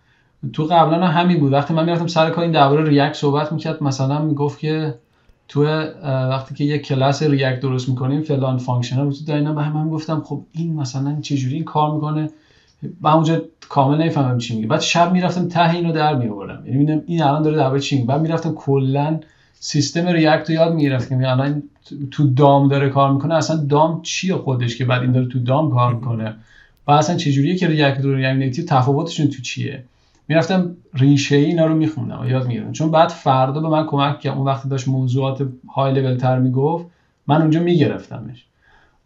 [0.53, 1.53] تو قبلا همین بود.
[1.53, 3.83] وقتی من می‌رفتم سر کار این درباره React صحبت می‌کرد.
[3.83, 4.95] مثلا می‌گفت که
[5.49, 5.65] تو
[6.05, 9.41] وقتی که یه کلاس React درست می‌کنیم فلان functional وجود داره.
[9.41, 12.31] اینا به من گفتم خب این مثلا چجوری این کار می‌کنه؟
[13.01, 14.67] من اونجا کامل نمی‌فهمم چی میگه.
[14.67, 16.67] بعد شب می‌رفتم ته اینو در میآوردم.
[16.67, 19.21] یعنی این الان داره درباره چی بعد می‌رفتم کلا
[19.61, 21.15] سیستم React رو یاد می‌گرفتم.
[21.15, 21.63] یعنی الان
[22.11, 25.71] تو DOM داره کار می‌کنه اصلا DOM چیه خودش که بعد این داره تو DOM
[25.71, 26.35] کار می‌کنه؟
[26.87, 29.85] و اصلا چجوریه که React و React تفاوتشون تو چیه؟
[30.29, 32.73] می‌رفتم ریشه اینا رو میخوندم و یاد می‌گرفتم.
[32.73, 36.87] چون بعد فردا به من کمک که اون وقتی داشت موضوعات های لول تر می‌گفت.
[37.27, 38.45] من اونجا میگرفتمش.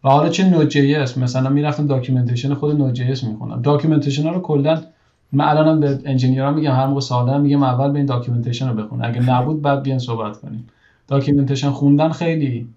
[0.03, 4.81] و حالا چه Node.js مثلا می‌رفتم documentation خود Node.js می‌خونم documentation ها رو کلا
[5.31, 8.83] من الانم به engineer ها میگم هر موقع سوال میگم اول به این documentation رو
[8.83, 9.05] بخون.
[9.05, 10.67] اگه نبود بعد بیان صحبت کنیم.
[11.07, 12.67] documentation خوندن خیلی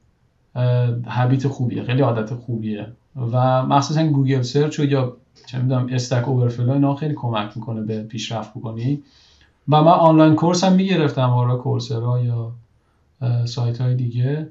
[1.09, 2.87] habit خوبیه خیلی عادت خوبیه.
[3.33, 8.51] و مخصوصا Google search یا چه می‌دونم Stack Overflow اینا خیلی کمک می‌کنه به پیشرفت
[8.51, 9.03] بکنی.
[9.69, 12.53] و من online course هم می‌گرفتم از Coursera یا
[13.45, 14.49] سایت های دیگه.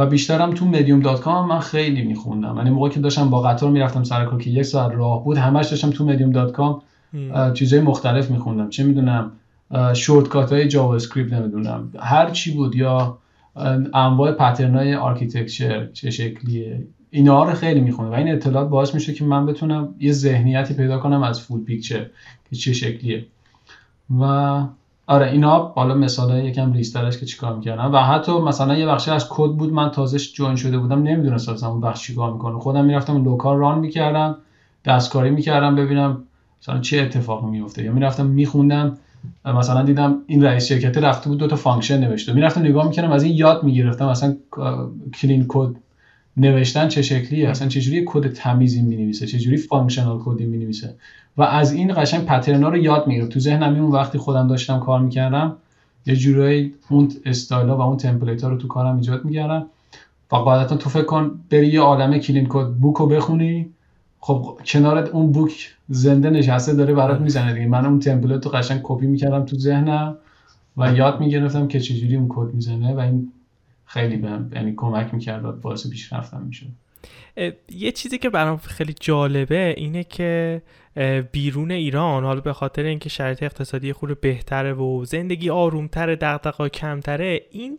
[0.00, 2.56] و بیشترم تو medium dot com من خیلی میخوندم.
[2.56, 5.68] یعنی موقعی که داشتم با قطار می‌رفتم سر کار که یک ساعت راه بود همش
[5.68, 6.82] داشتم تو medium dot com
[7.54, 8.68] چیزای مختلف میخوندم.
[8.68, 9.32] چه می‌دونم
[9.94, 11.92] shortcut های JavaScript نمی‌دونم.
[11.98, 13.18] هر چی بود یا
[13.94, 19.12] انواع pattern های architecture چه شکلیه اینا رو خیلی می‌خونم و این اطلاعات باعث میشه
[19.14, 22.06] که من بتونم یه ذهنیتی پیدا کنم از full picture
[22.50, 23.26] که چه شکلیه.
[24.20, 24.62] و
[25.10, 29.26] آره اینا حالا مثال یکم ریزترش که چیکار می‌کردم و حتی مثلا یه بخشی از
[29.30, 32.58] کد بود من تازه join شده بودم نمی‌دونستم اون بخش چیکار می‌کنه.
[32.58, 34.38] خودم می‌رفتم local run می‌کردم
[34.84, 36.24] دستکاری می‌کردم ببینم
[36.62, 38.96] مثلا چه اتفاقی میفته یا می‌رفتم میخوندم
[39.44, 42.32] مثلا دیدم این رئیس شرکت رفته بود دو تا function نوشته.
[42.32, 44.36] می‌رفتم نگاه می‌کردم از این یاد می‌گرفتم مثلا
[45.20, 45.70] clean code
[46.36, 50.94] نوشتن چه شکلیه اصلا چجوری کد تمیزی می نویسه چجوری functional کدی می نویسه
[51.40, 54.80] و از این قشنگ pattern ا رو یاد می‌گیره تو ذهنم اون وقتی خودم داشتم
[54.80, 55.56] کار می‌کردم
[56.06, 59.66] یه جورایی اون استایلا و اون template ها رو تو کارم ایجاد می‌کردم.
[60.32, 63.70] و قاعدتا تو فکر کن بری یه عالمه clean code book رو بخونی.
[64.20, 67.66] خب کنارت اون book زنده نشسته داره برات می‌زنه دیگه.
[67.66, 70.16] من اون template رو قشنگ کپی می‌کردم تو ذهنم
[70.76, 73.32] و یاد می‌گرفتم که چجوری اون کد می‌زنه و این
[73.84, 76.66] خیلی بهم یعنی کمک می‌کرد و باعث پیشرفتم می‌شد.
[77.68, 80.62] یه چیزی که برام خیلی جالبه اینه که
[81.32, 87.40] بیرون ایران حالا به خاطر اینکه شرایط اقتصادی خود بهتره و زندگی آرومتره دغدغه‌ها کمتره
[87.50, 87.78] این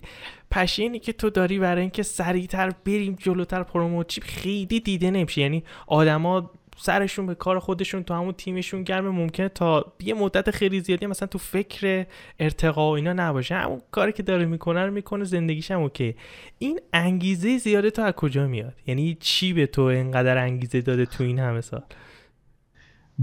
[0.52, 6.52] پشینی که تو داری برای اینکه سریعتر بریم جلوتر پروموت خیلی دیده نمیشه یعنی آدما
[6.82, 11.28] سرشون به کار خودشون تو همون تیمشون گرمه ممکنه تا یه مدت خیلی زیادی مثلا
[11.28, 12.06] تو فکر
[12.40, 13.56] ارتقا و اینا نباشه.
[13.56, 16.16] همون کاری که داره می‌کنه رو می‌کنه زندگیش هم اوکی.
[16.60, 21.24] این انگیزه زیاده تو از کجا میاد؟ یعنی چی به تو اینقدر انگیزه داده تو
[21.24, 21.84] این همه سال؟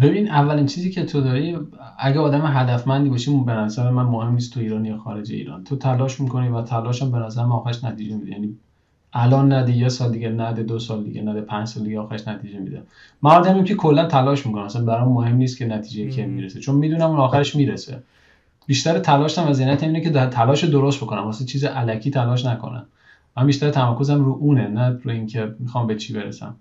[0.01, 1.57] ببین اولین چیزی که تو داری
[1.99, 5.65] اگه آدم هدفمندی باشی به نظر من مهم نیست تو ایران یا خارج ایران.
[5.65, 8.31] تو تلاش می‌کنی و تلاشم به نظر من آخرش نتیجه میده.
[8.31, 8.59] یعنی
[9.19, 12.59] الان نده یه سال دیگه نده دو سال دیگه نده پنج سال دیگه آخرش نتیجه
[12.59, 12.83] میده.
[13.23, 16.75] من آدمیم که کلا تلاش می‌کنم اصلا برام مهم نیست که نتیجه کی می‌رسه چون
[16.75, 18.03] می‌دونم اون آخرش می‌رسه.
[18.67, 22.87] بیشتر تلاشم از ذهنیت اینه که تلاش درست بکنم واسه چیز علکی تلاش نکنم.
[23.37, 26.55] من بیشتر تمرکزم رو اونه نه رو اینکه می‌خوام به چی برسم.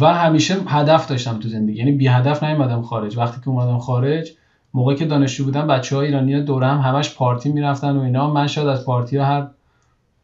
[0.00, 3.18] و همیشه هدف داشتم تو زندگی یعنی بی هدف نیومدم خارج.
[3.18, 4.32] وقتی که اومدم خارج
[4.74, 8.32] موقعی که دانشجو بودم بچه های ایرانی دورم همش پارتی می‌رفتن و اینا.
[8.32, 9.46] من شاید از پارتی هر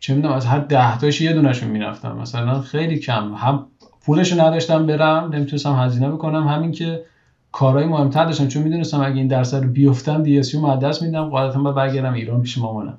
[0.00, 2.16] چه می‌دونم از هر ده تاش یه دونشون می‌رفتم.
[2.16, 3.34] مثلا خیلی کم.
[3.34, 3.66] هم
[4.04, 6.48] پولشو نداشتم برم نمی‌تونستم هزینه بکنم.
[6.48, 7.02] همین که
[7.52, 8.48] کارهای مهمتر داشتم.
[8.48, 12.12] چون می‌دونستم اگه این درس رو بیفتم دی اس یو دست میدم قاعدتا باید برگردم
[12.12, 12.98] ایران پیش مامانم.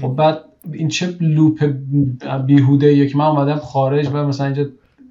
[0.00, 0.38] خب بعد
[0.72, 1.72] این چه لوپ
[2.46, 4.64] بیهوده یک من اومدم خارج و مثلا اینجا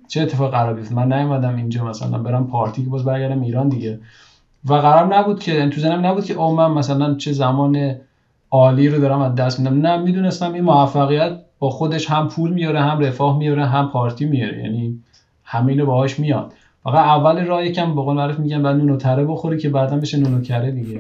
[0.08, 4.00] چه اتفاق قرار بیفته؟ من نیومدم اینجا مثلا برم پارتی که باز برگردم ایران دیگه.
[4.66, 7.96] و قرار نبود که تو نبود که او من مثلا چه زمان
[8.52, 9.88] عالی رو دارم از دست میدم.
[9.88, 14.64] نه می‌دونستم این موفقیت با خودش هم پول میاره هم رفاه میاره هم پارتی میاره.
[14.64, 15.04] یعنی
[15.44, 19.26] همینو باهاش میاد فقط اول راه یکم به قول معروف میگن باید نون و تره
[19.26, 21.00] بخوری که بعدا بشه نون و کره دیگه.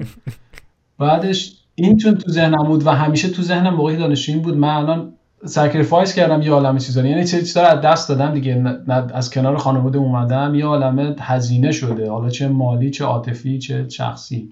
[1.00, 5.14] بعدش این چون تو ذهنم بود و همیشه تو ذهنم موقعی دانشجویی بود من الان
[5.46, 7.08] sacrifice کردم یه عالمه چیزا.
[7.08, 8.56] یعنی چه چیزا از دست دادم دیگه.
[8.56, 12.12] نه از کنار خانواده اومدم یه عالمه هزینه شده.
[12.12, 14.50] حالا چه مالی چه عاطفی چه شخصی.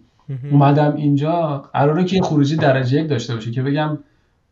[0.51, 3.97] اومدم اینجا قراره که خروجی درجه یک داشته باشه که بگم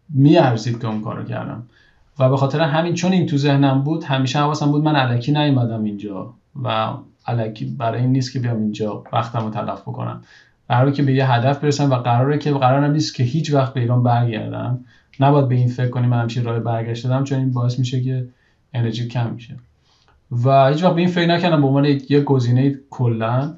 [0.10, 1.64] میارزید که اون کارو کردم.
[2.20, 5.84] و به خاطر همین چون این تو ذهنم بود همیشه حواسم بود من علکی نیومدم
[5.84, 6.94] اینجا و
[7.28, 10.22] علکی برای این نیست که بیام اینجا وقتم رو تلف بکنم.
[10.70, 13.80] قراره که به یه هدف برسم و قراره که قرارم نیست که هیچ وقت به
[13.80, 14.80] ایران برگردم.
[15.20, 18.28] نباید به این فکر کنیم من همچین راه برگشت دادم چون این باعث میشه که
[18.74, 19.56] انرژی کم میشه.
[20.46, 23.54] و هیچ وقت به این فکر نکردم به عنوان یه گزینه کلا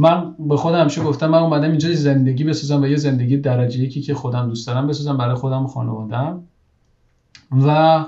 [0.00, 4.00] من به خودم همیشه گفتم من اومدم اینجا زندگی بسازم و یه زندگی درجه یکی
[4.00, 6.42] که خودم دوست دارم بسازم برای خودم و خانوادم
[7.66, 8.04] و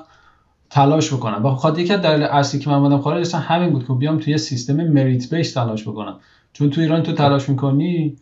[0.71, 1.47] تلاش بکنم.
[1.47, 4.19] و خاطر یکی از دلایل اصلی که من اومدم خارج اصلا همین بود که بیام
[4.19, 6.17] توی سیستم مریت بیس تلاش بکنم.
[6.53, 8.17] چون تو ایران تو تلاش می‌کنی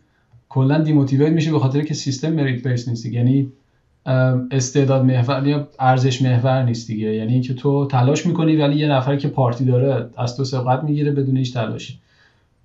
[0.49, 3.05] کلا دیموتیویت میشه به خاطر که سیستم مریت بیس نیست.
[3.05, 3.51] یعنی
[4.51, 7.15] استعداد محور یا ارزش محور نیست دیگه.
[7.15, 11.11] یعنی اینکه تو تلاش می‌کنی ولی یه نفر که پارتی داره از تو سبقت می‌گیره
[11.11, 11.99] بدون هیچ تلاشی.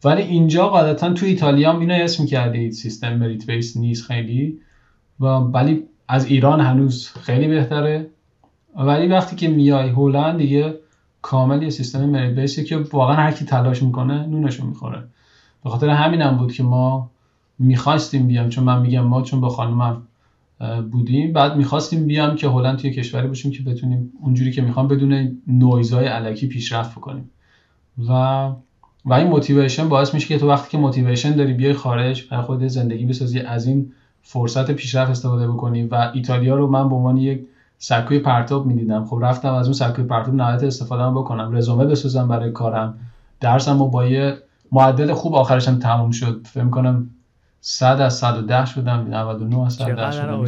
[0.05, 4.59] ولی اینجا قاعدتا تو ایتالیا هم اینو اسم کردید سیستم مریت بیس نیست خیلی.
[5.21, 8.07] و ولی از ایران هنوز خیلی بهتره.
[8.77, 10.75] ولی وقتی که میای هلند دیگه
[11.23, 15.05] کامل یه سیستم مریت بیسی که واقعا هر کی تلاش می‌کنه نونشو می‌خوره.
[15.65, 17.11] به خاطر همینم بود که ما
[17.59, 20.03] می‌خواستیم بیام چون من میگم ما چون با خانمم
[20.91, 21.33] بودیم.
[21.33, 26.07] بعد می‌خواستیم بیام که هلند توی کشوری باشیم که بتونیم اونجوری که می‌خوام بدون نویزهای
[26.07, 27.31] علکی پیشرفت بکنیم.
[28.09, 28.51] و
[29.05, 32.67] و این موتیویشن باعث میشه که تو وقتی که موتیویشن داری بیای خارج برای خود
[32.67, 33.93] زندگی بسازی از این
[34.23, 37.47] فرصت پیشرفت استفاده بکنی و ایتالیا رو من به عنوان یک
[37.79, 39.05] سکوی پرتاب می‌دیدم.
[39.05, 42.99] خب رفتم از اون سکوی پرتاب نهایت استفاده بکنم رزومه بسازم برای کارم
[43.41, 44.39] درسم و با یه
[44.73, 46.41] معدل خوب آخرشم تموم شد.
[46.45, 47.11] فکر کنم
[47.61, 50.41] 100 از 110 شدم 99 از 110 شدم.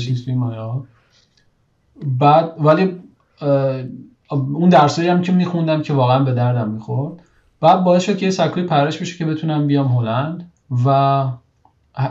[2.07, 3.01] بعد ولی
[4.31, 7.23] اون درسایی هم که میخوندم که واقعا به دردم می‌خورد.
[7.61, 10.53] بعد باعث شد که یه سکوی پرش بشه که بتونم بیام هلند
[10.85, 10.89] و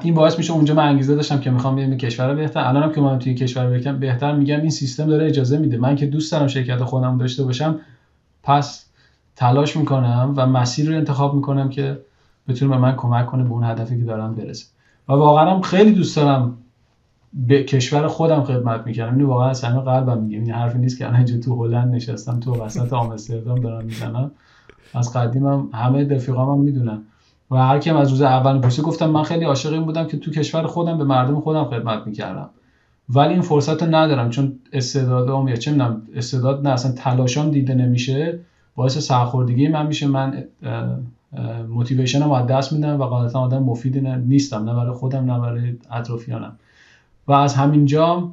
[0.01, 2.59] این باعث میشه اونجا من انگیزه داشتم که می‌خوام بیام کشور بهتر.
[2.59, 5.77] الانم که من توی کشور بهتر میگم این سیستم داره اجازه میده.
[5.77, 7.79] من که دوست دارم شرکت خودم داشته باشم
[8.43, 8.85] پس
[9.35, 11.99] تلاش می‌کنم و مسیر رو انتخاب می‌کنم که
[12.47, 14.65] بتونه به من کمک کنه به اون هدفی که دارم برسه.
[15.09, 16.57] و واقعا خیلی دوست دارم
[17.33, 21.05] به کشور خودم خدمت می‌کنم اینو واقعا از همه قلبم میگم این حرفی نیست که
[21.05, 24.31] الان اینجا تو هلند نشستم تو وسط آمستردام دارم می‌زنم.
[24.95, 27.01] از قدیمم همه رفیقام هم می‌دونن.
[27.51, 30.31] و هر کیم از روز اول پرسه گفتم من خیلی عاشق این بودم که تو
[30.31, 32.49] کشور خودم به مردم خودم خدمت می‌کردم.
[33.09, 37.73] ولی این فرصت رو ندارم چون استعدادام یا چه می‌دونم استعداد نه اصلا تلاشام دیده
[37.73, 38.39] نمیشه.
[38.75, 40.07] باعث سرخوردگی من میشه.
[40.07, 40.43] من
[41.69, 44.63] موتیویشنم از دست میدم و قاعدتا آدم مفیدی نیستم.
[44.63, 46.55] نه برای خودم نه برای اطرافیانم.
[47.27, 48.31] و از همینجا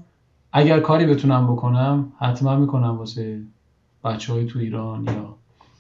[0.53, 3.41] اگر کاری بتونم بکنم حتما می‌کنم واسه
[4.05, 5.35] بچه های تو ایران یا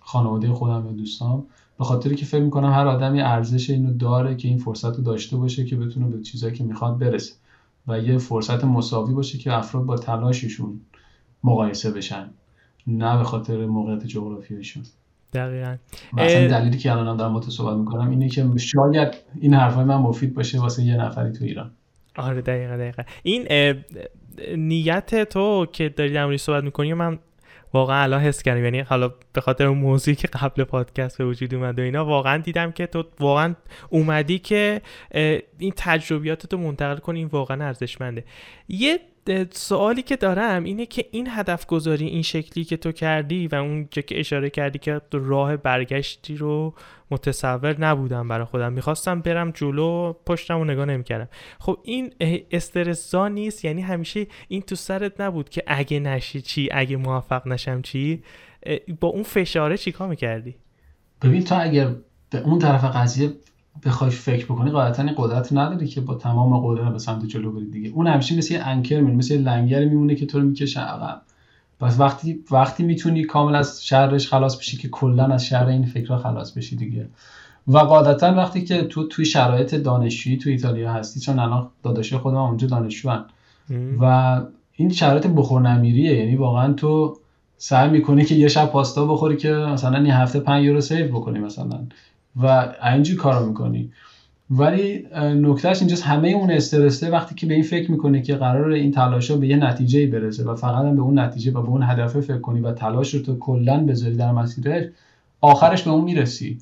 [0.04, 1.46] خانواده خودم یا دوستام
[1.78, 5.36] به خاطر که فکر می‌کنم هر آدمی ارزش اینو داره که این فرصت رو داشته
[5.36, 7.34] باشه که بتونه به چیزایی که می‌خواد برسه
[7.86, 10.80] و یه فرصت مساوی باشه که افراد با تلاششون
[11.44, 12.30] مقایسه بشن
[12.86, 14.82] نه به خاطر موقعیت جغرافیایشون.
[15.32, 15.76] دقیقا.
[16.12, 19.96] مثلا دلیلی که الان دارم با تو صحبت می‌کنم اینه که شاید این حرفای من
[19.96, 21.70] مفید باشه واسه یه نفری تو ایران.
[22.16, 23.02] آره دقیقا دقیقا.
[23.22, 23.48] این
[24.56, 27.18] نیت تو که داری در صحبت می‌کنی من
[27.72, 31.54] واقعا الان حس کردم یعنی حالا به خاطر اون موضوعی که قبل پادکست به وجود
[31.54, 33.54] اومد و اینا واقعا دیدم که تو واقعا
[33.88, 34.82] اومدی که
[35.58, 38.24] این تجربیاتتو منتقل کنی واقعا ارزشمنده.
[38.68, 39.00] یه
[39.50, 43.88] سوالی که دارم اینه که این هدف گذاری این شکلی که تو کردی و اون
[43.90, 46.74] که اشاره کردی که راه برگشتی رو
[47.10, 48.72] متصور نبودم برای خودم.
[48.72, 51.28] می‌خواستم برم جلو پشتم و نگاه نمی‌کردم.
[51.58, 52.12] خب این
[52.50, 57.82] استرسا نیست یعنی همیشه این تو سرت نبود که اگه نشی چی اگه موفق نشم
[57.82, 58.22] چی؟
[59.00, 60.54] با اون فشاره چیکار می‌کردی؟
[61.22, 61.94] ببین تو اگر
[62.30, 63.32] به اون طرف قضیه
[63.84, 67.70] بخوای فکر بکنی قاعدتا این قدرت نداری که با تمام قدرت به سمت جلو بری
[67.70, 67.90] دیگه.
[67.90, 71.22] اون همیشه مثل یه انکر میمونه مثل یه لنگر میمونه که تو رو می‌کشه عقب.
[71.80, 76.18] پس وقتی وقتی می‌تونی کامل از شرش خلاص بشی که کلا از شر این فکرها
[76.18, 77.08] خلاص بشی دیگه.
[77.68, 82.36] و قاعدتا وقتی که تو توی شرایط دانشجویی تو ایتالیا هستی چون الان داداشه خودم
[82.36, 83.10] اونجا دانشجو
[84.00, 84.40] و
[84.76, 87.16] این شرایط بخور نمیریه یعنی واقعا تو
[87.56, 91.38] سعی می‌کنی که یه شب پاستا بخوری که مثلا این هفته 5 یورو سیو بکنی
[91.38, 91.80] مثلا.
[92.36, 93.90] و اینجوری کارو می‌کنی.
[94.50, 98.90] ولی نکتهش اینجاست همه اون استرسه وقتی که به این فکر می‌کنه که قرار این
[98.90, 102.20] تلاشا به یه نتیجه برسه و فقط هم به اون نتیجه و به اون هدفه
[102.20, 104.84] فکر کنی و تلاش رو تو کلا بذاری در مسیرش
[105.40, 106.58] آخرش به اون می‌رسی.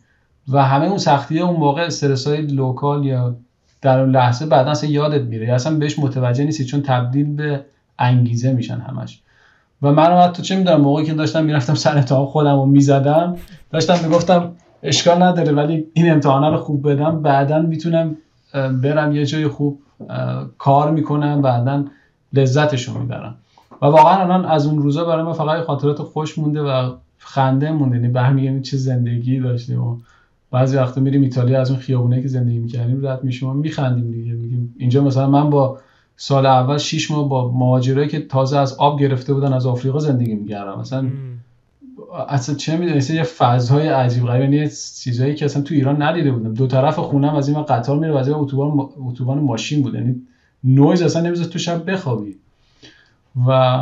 [0.48, 3.36] و همه اون سختی اون موقع استرس های لوکال یا
[3.82, 5.54] در اون لحظه بعدا اصلا یادت میره.
[5.54, 7.64] اصلا بهش متوجه نیستی چون تبدیل به
[7.98, 9.20] انگیزه میشن همش.
[9.82, 13.36] و من حتی چه می‌دونم موقعی که داشتم می‌رفتم سر امتحان خودم رو می‌زدم
[13.70, 14.52] داشتم می‌گفتم
[14.82, 17.22] اشکال نداره ولی این امتحانه رو خوب بدم.
[17.22, 18.16] بعدا می‌تونم
[18.82, 19.78] برم یه جای خوب
[20.58, 21.84] کار می‌کنم بعدا
[22.32, 23.34] لذتشو می‌برم.
[23.82, 27.96] و واقعا الان از اون روزا برای ما فقط خاطرات خوش مونده و خنده مونده.
[27.96, 29.96] یعنی برمیگردیم چه زندگی داشتیم و
[30.50, 34.32] بعضی وقتا میریم ایتالیا از اون خیابونه که زندگی می‌کردیم رد میشیم و میخندیم دیگه.
[34.32, 35.78] میگیم اینجا مثلا من با
[36.16, 40.34] سال اول 6 ماه با مهاجرایی که تازه از آب گرفته بودن از آفریقا زندگی
[40.34, 40.80] می‌کردم.
[40.80, 41.08] مثلا
[42.28, 44.70] اصلا چه می‌دونی یه فضای عجیب غریب یعنی
[45.02, 46.54] چیزایی که اصلا تو ایران ندیده بودم.
[46.54, 49.94] دو طرف خونم از این قطار میره و از اتوبان اتوبان ماشین بود.
[49.94, 50.22] یعنی
[50.64, 52.36] نویز اصلا نمی‌ذاره تو شب بخوابی.
[53.46, 53.80] و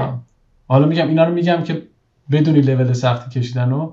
[0.68, 1.82] حالا میگم اینا رو میگم که
[2.30, 3.92] بدونی لول سختی کشیدن و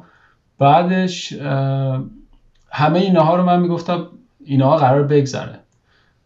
[0.59, 1.33] بعدش
[2.71, 4.07] همه اینها رو من می‌گفتم
[4.45, 5.59] اینها قرار بگذره.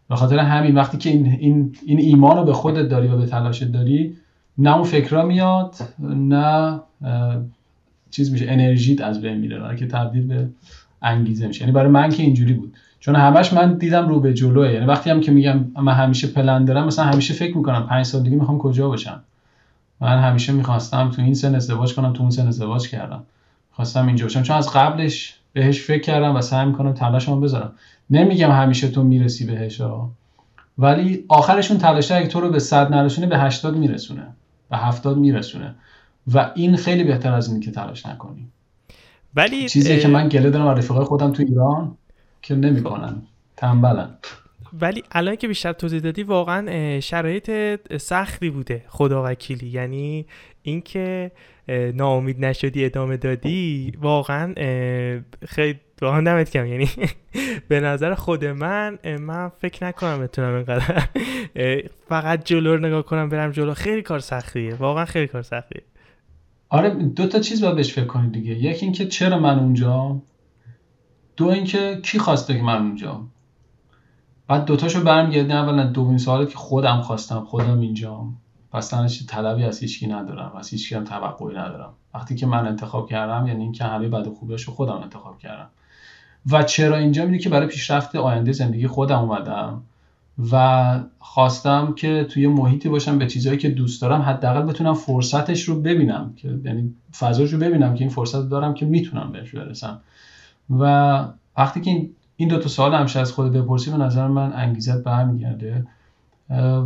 [0.08, 3.26] به خاطر همین وقتی که این, این, این ایمان رو به خودت داری و به
[3.26, 4.16] تلاشت داری
[4.58, 6.80] نه اون فکرها میاد نه
[8.10, 10.48] چیز میشه انرژیت از بین میره که تبدیل به
[11.02, 11.60] انگیزه میشه.
[11.60, 12.74] یعنی برای من که اینجوری بود.
[13.00, 14.72] چون همش من دیدم رو به جلوه.
[14.72, 18.22] یعنی وقتی هم که میگم من همیشه پلن دارم مثلا همیشه فکر می‌کنم پنج سال
[18.22, 19.22] دیگه می‌خوام کجا باشم.
[20.00, 23.22] من همیشه می‌خواستم تو این سن ازدواج کنم تو اون سن ازدواج کردم.
[23.72, 24.42] خواستم اینجا باشم.
[24.42, 27.72] چون از قبلش بهش فکر کردم و سعی می‌کنم تلاشمو بذارم.
[28.10, 30.10] نمیگم همیشه تو می‌رسی بهش ها
[30.78, 34.22] ولی آخرشون تلاشه اگه تو رو به صد نرسونه به 80 میرسونه.
[34.70, 35.74] به 70 میرسونه.
[36.34, 38.48] و این خیلی بهتر از اینه که تلاش نکنی
[39.34, 41.96] ولی چیزی که من گله دارم از رفیقای خودم تو ایران
[42.42, 43.22] که نمی‌کنن
[43.56, 44.10] تنبلن.
[44.72, 47.50] ولی الان که بیشتر توضیح دادی واقعا شرایط
[47.96, 49.66] سختی بوده خدا وکیلی.
[49.68, 50.26] یعنی
[50.62, 51.30] اینکه
[51.94, 54.54] ناامید نشدی ادامه دادی واقعا
[55.46, 56.90] خیلی واقعا دمت کم یعنی
[57.68, 61.02] به نظر خود من من فکر نکنم بتونم اینقدر
[62.08, 63.74] فقط جلو رو نگاه کنم برم جلو.
[63.74, 65.82] خیلی کار سختیه واقعا خیلی کار سختیه.
[66.70, 68.52] آره دو تا چیز باید بهش فکر کنید دیگه.
[68.52, 70.16] یکی اینکه چرا من اونجا؟
[71.36, 73.20] دو اینکه کی خواسته که من اونجا؟
[74.48, 78.24] بعد دوتاشو برمیگردیم اولا دومین سوالی که خودم خواستم خودم اینجا.
[78.72, 81.92] پس تنش طلبی از هیچکی ندارم از هیچکی هم توقعی ندارم.
[82.14, 85.70] وقتی که من انتخاب کردم یعنی اینکه همه بد و خوبش رو خودم انتخاب کردم.
[86.50, 89.82] و چرا اینجا؟ می‌دونی که برای پیشرفت آینده زندگی خودم اومدم.
[90.52, 95.80] و خواستم که توی محیطی باشم به چیزهایی که دوست دارم حداقل بتونم فرصتش رو
[95.80, 100.00] ببینم که یعنی فضاش رو ببینم که این فرصت دارم که می‌تونم بهش برسم.
[100.70, 101.24] و
[101.56, 105.04] وقتی که این این دو تا سوال همیشه از خود بپرسی به نظر من انگیزت
[105.04, 105.86] برمیگرده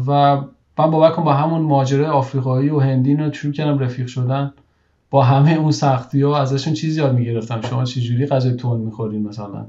[0.06, 0.40] و
[0.78, 4.52] من کنم با همون ماجرای آفریقایی و هندی رو شروع کردم رفیق شدن.
[5.10, 7.60] با همه اون سختی ها ازشون چیزی یاد می‌گرفتم.
[7.60, 9.66] شما چجوری غذای تون می‌خورین مثلا؟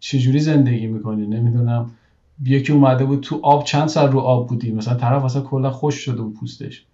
[0.00, 1.90] چجوری زندگی می‌کنین نمی‌دونم.
[2.44, 5.94] یکی اومده بود تو آب چند سال رو آب بودی مثلا طرف اصلا کلا خوش
[5.94, 6.84] شده بود پوستش.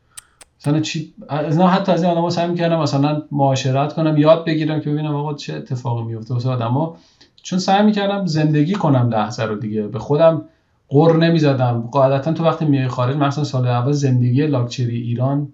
[0.61, 4.91] مثلا چی؟ نه حتی از این آدما سعی می‌کردم مثلا معاشرت کنم یاد بگیرم که
[4.91, 6.97] ببینم آقا چه اتفاقی میفته واسه آدما
[7.43, 9.83] چون سعی می‌کردم زندگی کنم لحظه رو دیگه.
[9.83, 10.43] به خودم
[10.89, 11.89] قر نمی‌زدم.
[11.93, 15.49] قاعدتا تو وقتی میای خارج مثلا سال اول زندگی لاکچری ایران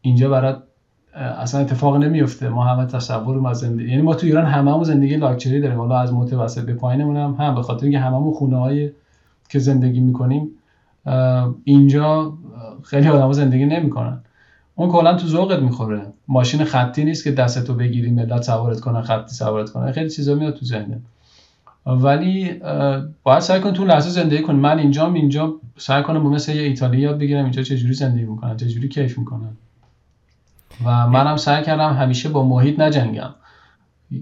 [0.00, 0.62] اینجا برات
[1.14, 5.60] اصلا اتفاق نمیفته ما همه تصور از زندگی یعنی ما تو ایران هممون زندگی لاکچری
[5.60, 5.78] داریم.
[5.78, 8.90] حالا از متوسط به پایینمون هم هم به خاطر اینکه هممون خونه های
[9.48, 10.48] که زندگی می‌کنیم
[11.64, 12.32] اینجا
[12.82, 14.20] خیلی آدم زندگی نمی‌کنن.
[14.74, 16.02] اون کلا تو ذوقت می‌خوره.
[16.28, 20.54] ماشین خطی نیست که دستتو بگیری ملت سوارت کنن خطی سوارت کنن خیلی چیزا میاد
[20.54, 21.00] تو ذهنت.
[21.86, 22.60] ولی
[23.22, 27.00] باید سعی کن تو لحظه زندگی کن من اینجام اینجا سعی کنم مثل یه ایتالیا
[27.00, 27.44] یاد بگیرم.
[27.44, 29.56] اینجا چجوری زندگی می‌کنن چجوری کیف می‌کنن
[30.84, 33.30] و منم سعی کردم همیشه با محیط نجنگم.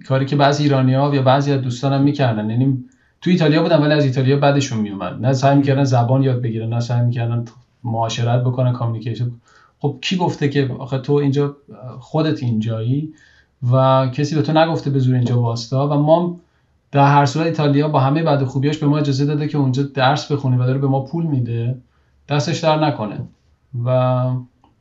[0.09, 2.51] کاری که بعضی ایرانی ها یا بعضی از دوستانم می‌کردن.
[2.51, 2.85] یعنی
[3.25, 5.27] تو ایتالیا بودم ولی از ایتالیا بعدشون میومد.
[5.27, 7.45] نه سعی می‌کردن زبان یاد بگیرن نه سعی می‌کردن
[7.85, 9.31] معاشرت بکنن کامیکیشن
[9.79, 11.57] خب کی گفته که آخه تو اینجا
[12.01, 13.15] خودت اینجایی
[13.73, 16.41] و کسی به تو نگفته به زور اینجا واسطا و ما
[16.93, 20.33] در هر صورت ایتالیا با همه بد خوبیاش به ما اجازه داده که اونجا درس
[20.33, 21.79] بخونیم و داره به ما پول میده
[22.29, 23.21] دستش در نکنه.
[23.85, 23.89] و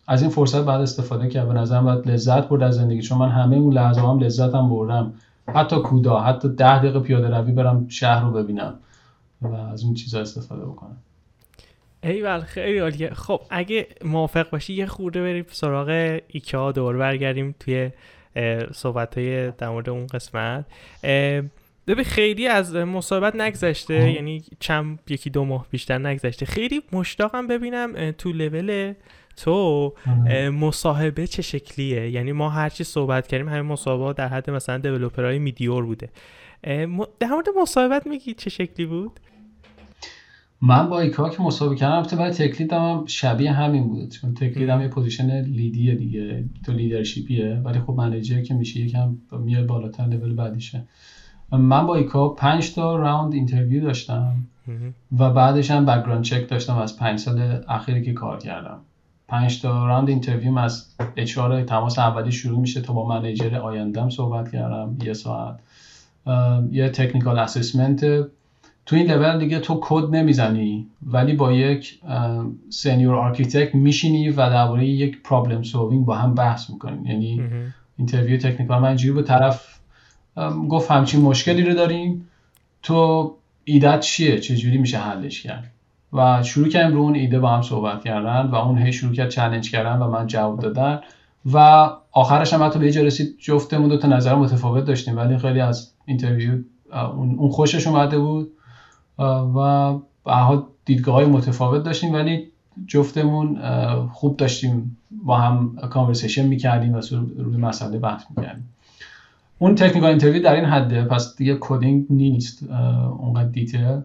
[0.07, 1.47] از این فرصت بعد استفاده کرد.
[1.47, 5.13] به نظرم باید لذت برد از زندگی چون من همه اون لحظه هم لذتم بردم.
[5.47, 8.79] حتی کودا حتی ده دقیقه پیاده روی برم شهر رو ببینم
[9.41, 10.97] و از اون چیزا استفاده بکنم.
[12.03, 13.13] ایول خیلی عالیه.
[13.13, 17.91] خب اگه موافق باشی یه خورده بریم سراغ ایکا دور برگردیم توی
[18.71, 20.65] صحبت های در مورد اون قسمت.
[21.87, 26.45] ببین خیلی از مصاحبت نگذشته یعنی چند یکی دو ماه بیشتر نگذشته.
[26.45, 28.93] خیلی مشتاقم ببینم تو لول
[29.37, 29.93] تو
[30.59, 35.51] مصاحبه چه شکلیه؟ یعنی ما هرچی صحبت کردیم همین مصاحبه در حد مثلا developer های
[35.51, 36.09] medior بوده.
[37.19, 39.19] در مورد مصاحبت میگی چه شکلی بود؟
[40.61, 44.33] من با IKEA که مصاحبه کردم البته برای tech lead هم شبیه همین بود چون
[44.33, 47.55] tech lead هم یه position lead یه دیگه تو leadership یه.
[47.55, 50.83] ولی خب manager که میشه یکم میاد بالاتر لول بعدیشه.
[51.51, 54.35] من با IKEA پنج تا round interview داشتم
[55.19, 58.79] و بعدش هم background check داشتم از پنج سال اخیری که کار کردم.
[59.27, 60.85] پنج تا round interview از
[61.15, 64.97] HR تماس اولی شروع میشه تا با manager آیندم صحبت کردم.
[65.03, 65.59] یه ساعت.
[66.71, 68.05] یه technical assessment
[68.85, 71.99] تو این لول دیگه تو کد نمی‌زنی ولی با یک
[72.69, 77.43] senior architect میشینی و درباره یک problem solving با هم بحث می‌کنیم یعنی
[77.97, 79.79] interview technical من اینجوری به طرف
[80.69, 82.29] گفت همچین مشکلی رو داریم.
[82.83, 83.31] تو
[83.63, 85.71] ایدت چیه؟ چجوری میشه حلش کرد؟
[86.13, 89.29] و شروع کردیم رو اون ایده با هم صحبت کردن و اون هی شروع کرد
[89.29, 90.99] چالش کردن و من جواب دادن.
[91.53, 95.59] و آخرش هم حتی به یه رسید جفتمون دو تا نظر متفاوت داشتیم ولی خیلی
[95.59, 96.59] از interview
[97.15, 98.51] اون خوشش اومده بود.
[99.55, 99.93] و
[100.25, 102.47] به دیدگاه های متفاوت داشتیم ولی
[102.87, 103.59] جفتمون
[104.07, 104.97] خوب داشتیم.
[105.25, 107.01] با هم conversation می‌کردیم و
[107.37, 108.69] روی مسئله بحث می‌کردیم.
[109.59, 112.63] اون technical interview در این حده پس دیگه coding نیست
[113.19, 114.01] اونقدر detail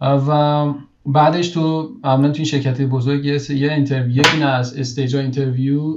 [0.00, 0.64] و
[1.06, 5.96] بعدش تو عملا تو این شرکت بزرگ یه interview این از stage interview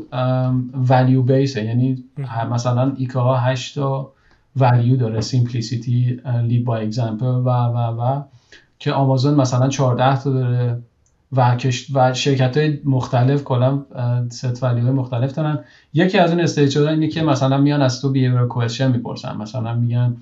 [0.74, 2.04] value base یعنی
[2.52, 4.12] مثلا IKEA ها 8 تا
[4.56, 8.22] value داره simplicity lead by example و و و.
[8.80, 10.82] که آمازون مثلا 14 تا داره
[11.32, 11.58] و,
[11.94, 13.86] و شرکت های مختلف کلا
[14.30, 15.60] set value مختلف دارن.
[15.94, 19.38] یکی از اون stage اینه که مثلا میان از تو behavioral question می‌پرسن.
[19.38, 20.18] مثلا میگن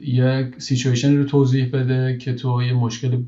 [0.00, 3.22] یک سیچویشن رو توضیح بده که تو یه مشکل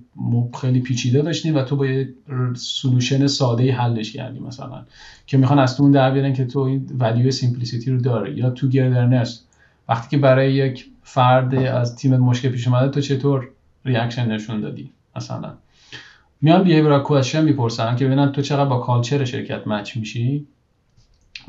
[0.61, 2.15] خیلی پیچیده داشتی و تو با یه
[2.55, 4.87] solution ساده حلش کردی مثلا
[5.27, 8.39] که می‌خوان از تو اون در بیارن که تو این value simplicity رو داره.
[8.39, 9.45] یا togetherness
[9.89, 13.49] وقتی که برای یک فرد از تیم مشکل پیش اومده تو چطور
[13.85, 15.55] reaction نشون دادی؟ مثلا.
[16.43, 20.47] میان behavioral question می‌پرسن که ببینن تو چقدر با culture شرکت match میشی؟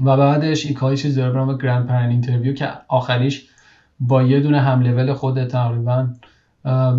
[0.05, 3.47] و بعدش این کاری چیزی داره grandparent interview که آخریش
[3.99, 6.07] با یه دونه هم لول خود تقریبا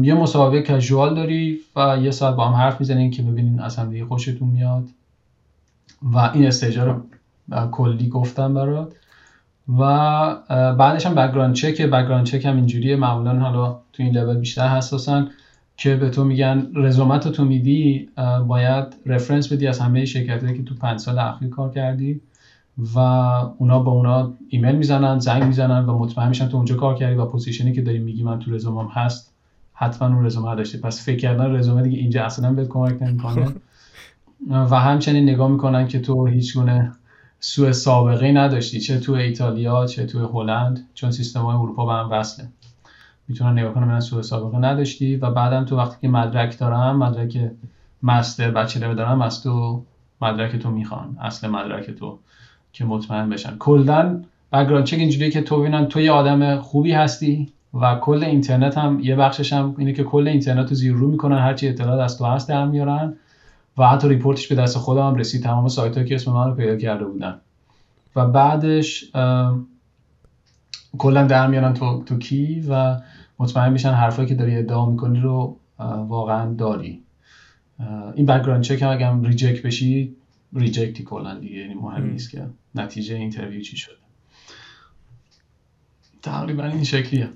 [0.02, 3.90] یه مصاحبه casual داری و یه ساعت با هم حرف می‌زنین که ببینین از هم
[3.90, 4.84] دیگه خوشتون میاد.
[6.02, 7.00] و این stage ا رو
[7.70, 8.92] کلی گفتم برات.
[9.78, 9.82] و
[10.72, 12.96] بعدش هم background check background check هم اینجوریه.
[12.96, 15.28] معمولا حالا تو این لول بیشتر حساسن
[15.76, 18.08] که به تو میگن رزومت تو میدی
[18.46, 22.20] باید reference بدی از همه شرکت که تو پنج سال اخیر کار کردی.
[22.94, 22.98] و
[23.58, 27.24] اونا با اونا ایمیل می‌زنن زنگ می‌زنن و مطمئن میشن تو اونجا کار کردی و
[27.24, 29.32] position ی که داری میگی من تو رزومم هست
[29.74, 33.52] حتما اون رزومه داشتی پس فکر کردن رزومه دیگه اینجا اصلا بهت کمک نمی‌کنه.
[34.50, 36.92] و همچنین نگاه می‌کنن که تو هیچ گونه
[37.40, 42.10] سوء سابقه نداشتی چه تو ایتالیا چه تو هلند چون سیستم های اروپا به هم
[42.10, 42.48] وصله.
[43.28, 47.50] می‌تونن نگاه کنن من سوء سابقه نداشتی و بعدم تو وقتی که مدرک دارم مدرک
[48.02, 49.82] master bachelor دارم از تو
[50.22, 51.16] مدرک تو می‌خوان.
[51.20, 52.18] اصل مدرک تو.
[52.72, 53.56] که مطمئن بشن.
[53.58, 58.78] کلا background check اینجوریه که تو ببینن تو یه آدم خوبی هستی و کل اینترنت
[58.78, 62.18] هم یه بخشش هم اینه که کل اینترنت رو زیر رو می‌کنن هرچی اطلاعات از
[62.18, 63.16] تو هست در میارن
[63.78, 65.42] و حتی report ش به دست خودم هم رسید.
[65.42, 67.40] تمام سایت که اسم من رو پیدا کرده بودن.
[68.16, 69.12] و بعدش
[70.98, 72.96] کلا در میارن تو, تو کی و
[73.38, 75.56] مطمئن میشن حرفایی که داری ادعا می‌کنی رو
[76.08, 77.02] واقعا داری.
[78.14, 80.16] این background check هم اگه reject بشی
[80.52, 83.94] reject ی کلا دیگه یعنی مهم نیست که نتیجه interview چی شده.
[86.22, 87.28] تقریبا این شکلیه.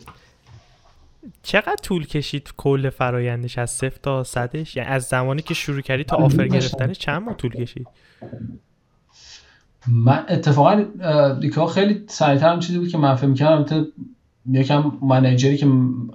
[1.42, 6.04] چقدر طول کشید کل فرایندش؟ از صفر تا صدش؟ یعنی از زمانی که شروع کردی
[6.04, 7.86] تا offer گرفتنش چند ماه طول کشید؟
[9.88, 10.84] من اتفاقا
[11.40, 13.86] دیگه خیلی سریعتر هم چیزی بود که من فکر می‌کردم
[14.50, 15.66] یکم manager ی که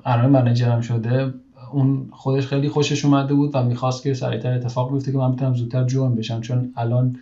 [0.05, 1.33] الان منیجرم شده
[1.71, 5.53] اون خودش خیلی خوشش اومده بود و می‌خواست که سریعتر اتفاق بیفته که من بتونم
[5.53, 7.15] زودتر join بشم چون الان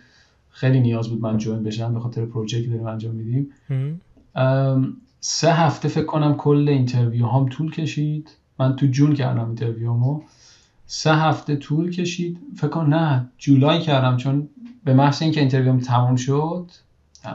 [0.50, 3.50] خیلی نیاز بود من join بشم به خاطر پروژه که داریم انجام میدیم.
[5.20, 8.30] سه هفته فکر کنم کل interview هم طول کشید.
[8.58, 10.20] من تو June کردم interview مو.
[10.86, 12.38] سه هفته طول کشید.
[12.56, 14.48] فکر کنم نه جولای کردم چون
[14.84, 16.70] به محض اینکه interview م تموم شد.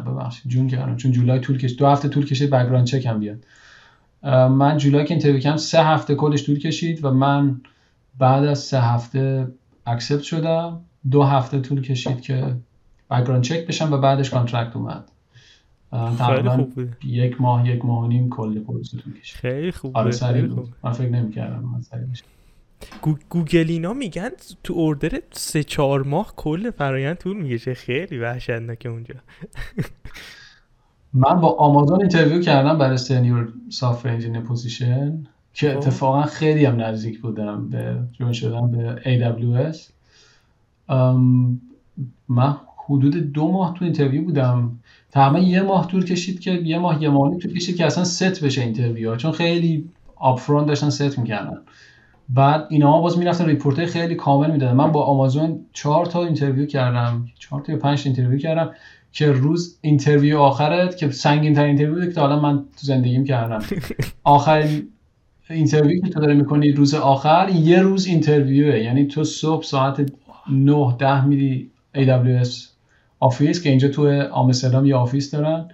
[0.08, 3.44] ببخشید June کردم چون جولای طول کشید دو هفته طول کشید background check هم بیاد.
[4.30, 7.62] من جولای که interview کردم سه هفته کلش طول کشید و من
[8.20, 9.48] بعد از سه هفته
[9.86, 10.82] accept شدم.
[11.12, 12.56] دو هفته طول کشید که
[13.12, 15.12] background check بشم و بعدش contract اومد.
[15.92, 16.68] تقریبا
[17.04, 19.36] یک ماه یک ماه و نیم کل پروسه طول کشید.
[19.36, 20.74] خیلی خوبه آره سریع بود.
[20.84, 22.06] من فکر نمی‌کردم من سریع
[23.30, 24.30] گوگل اینا میگن
[24.64, 27.74] تو order سه چهار ماه کل فرایند طول می‌کشه.
[27.74, 29.16] خیلی وحشتناکه اونجا.
[31.14, 35.78] من با آمازون interview کردم برای senior software engineer position که خب.
[35.78, 39.78] اتفاقا خیلی هم نزدیک بودم به join شدم به AWS
[42.30, 42.56] من
[42.86, 44.80] حدود دو ماه تو interview بودم.
[45.12, 48.44] تقریبا یه ماه طول کشید که یه ماه یه ماه طول کشید که اصلا ست
[48.44, 49.18] بشه interview ها.
[49.18, 51.58] چون خیلی upfront داشتن ست می‌کردن.
[52.30, 54.74] بعد اینا باز می‌رفتن report خیلی کامل می‌دادن.
[54.74, 57.26] من با آمازون چهار تا interview کردم.
[57.40, 58.72] چهار تا یا پنج interview کردم.
[59.12, 63.24] که روز interview آخرت که سنگین ترین interview بوده که تا حالا من تو زندگیم
[63.24, 63.60] کردم.
[64.24, 64.88] آخرین
[65.50, 68.80] interview که تو داره می‌کنی روز آخر یه روز interview ه.
[68.80, 70.12] یعنی تو صبح ساعت
[70.52, 72.50] 9 10 میری AWS
[73.20, 75.70] office که اینجا تو آمستردام یه office دارن.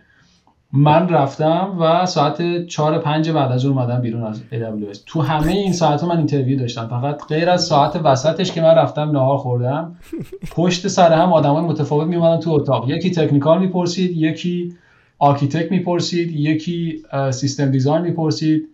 [0.73, 5.51] من رفتم و ساعت 4 5 بعد از اون اومدم بیرون از AWS تو همه
[5.51, 6.87] این ساعت من interview داشتم.
[6.87, 9.95] فقط غیر از ساعت وسطش که من رفتم نهار خوردم
[10.51, 12.89] پشت سر هم آدمای متفاوت میومدن تو اتاق.
[12.89, 14.75] یکی technical می‌پرسید یکی
[15.19, 18.67] architect می‌پرسید یکی system design می‌پرسید.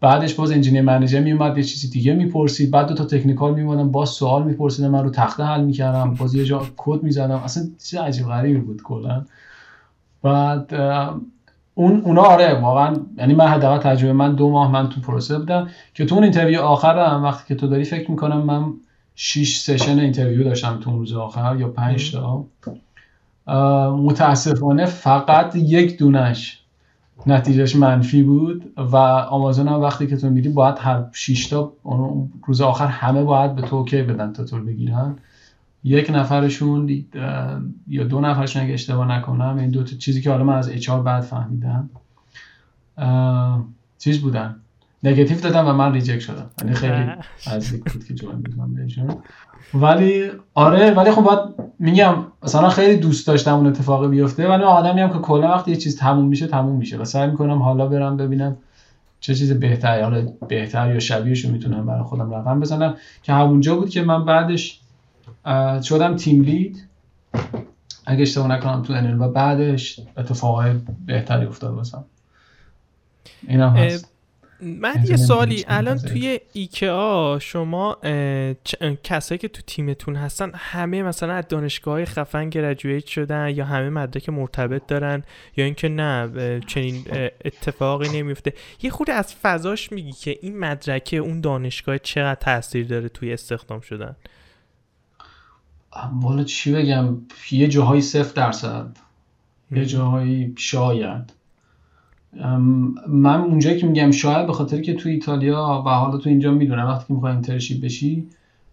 [0.00, 2.70] بعدش باز engineer manager میومد یه چیزی دیگه می‌پرسید.
[2.70, 6.14] بعد دو تا technical میومدن باز سوال میپرسیدن من رو تخته حل می‌کردم.
[6.14, 7.40] باز یه جا کد می‌زدم.
[7.44, 9.24] اصلا چیز عجیب غریبی بود کلا.
[10.22, 10.74] بعد
[11.78, 15.68] اون اونا آره واقعا یعنی من حداقل تجربه من دو ماه من تو پروسه بودم
[15.94, 18.72] که تو اون interview آخرم وقتی که تو داری فکر می‌کنم من
[19.14, 22.44] 6 session interview داشتم تو روز آخر یا 5 تا.
[23.90, 26.62] متاسفانه فقط یک دونش
[27.26, 31.72] نتیجهش منفی بود و آمازون هم وقتی که تو میری باید هر 6 تا
[32.46, 35.16] روز آخر همه باید به تو OK بدن تا تو بگیرن.
[35.88, 37.04] یک نفرشون
[37.88, 40.90] یا دو نفرشون اگه اشتباه نکنم این دو تا چیزی که حالا من از HR
[40.90, 41.90] بعد فهمیدم
[43.98, 44.56] چیز بودن.
[45.02, 46.50] نگاتیو دادم و من reject شدم.
[46.62, 47.06] یعنی خیلی
[47.46, 49.14] نزدیک بود که join بدم بهشون.
[49.74, 51.38] ولی آره ولی خب باید
[51.78, 55.76] میگم مثلا خیلی دوست داشتم اون اتفاق بیفته ولی آدمی هم که کلا وقتی یه
[55.76, 58.56] چیز تموم میشه تموم میشه و سعی می‌کنم حالا برم ببینم
[59.20, 62.94] چه چیز بهتری حالا بهتر یا شبیهش رو می‌تونم برای خودم رقم بزنم.
[63.22, 64.80] که همونجا بود که من بعدش
[65.82, 66.88] شدم تیم لید.
[68.06, 70.72] اگه اشتباه نکنم تو انل و بعدش اتفاقای
[71.06, 72.04] بهتری افتاد واسم.
[73.48, 74.08] اینم هست.
[74.60, 75.98] من یه سوالی الان.
[75.98, 77.96] توی ایکا شما
[78.68, 83.90] چ- کسایی که تو تیمتون هستن همه مثلا از دانشگاه خفن گرجویت شدن یا همه
[83.90, 85.22] مدرک مرتبط دارن
[85.56, 87.04] یا اینکه نه چنین
[87.44, 93.08] اتفاقی نمیفته یه خود از فضاش میگی که این مدرکه اون دانشگاه چقدر تاثیر داره
[93.08, 94.16] توی استخدام شدن؟
[96.22, 97.16] والا چی بگم
[97.50, 98.86] یه جاهایی صفر درصد
[99.70, 101.32] یه جاهایی شاید.
[103.08, 106.86] من اونجایی که میگم شاید به خاطر که تو ایتالیا و حالا تو اینجا می‌دونم
[106.86, 108.26] وقتی که می‌خوای internship بشی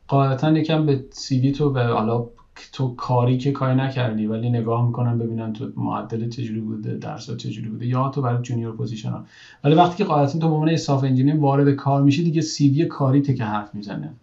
[0.07, 2.25] قاعدتا یکم به CV تو به حالا
[2.71, 7.69] تو کاری که کاری نکردی ولی نگاه می‌کنن ببینن تو معدل چجوری بوده درسات چجوری
[7.69, 9.23] بوده یا تو برای junior position ها.
[9.63, 13.33] ولی وقتی که قاعدتا تو به عنوان software engineer وارد کار میشی دیگه CV کاریته
[13.33, 14.13] که حرف می‌زنه.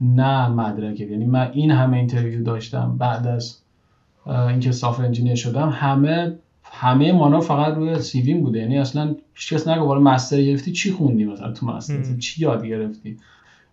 [0.00, 3.56] نه مدرکت یعنی من این همه interview داشتم بعد از
[4.26, 6.38] اینکه software engineer شدم همه
[6.72, 8.58] همه مانا فقط روی CV م بوده.
[8.58, 12.16] یعنی اصلا هیچ کس نگفت والا master گرفتی؟ چی خوندی مثلا تو master.
[12.18, 13.16] چی یاد گرفتی؟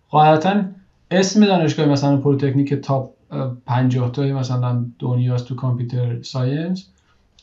[0.10, 0.64] قاعدتا
[1.12, 6.88] اسم دانشگاه مثلا پلیتکنیک top اه، 50 تای مثلا دنیاست تو computer science.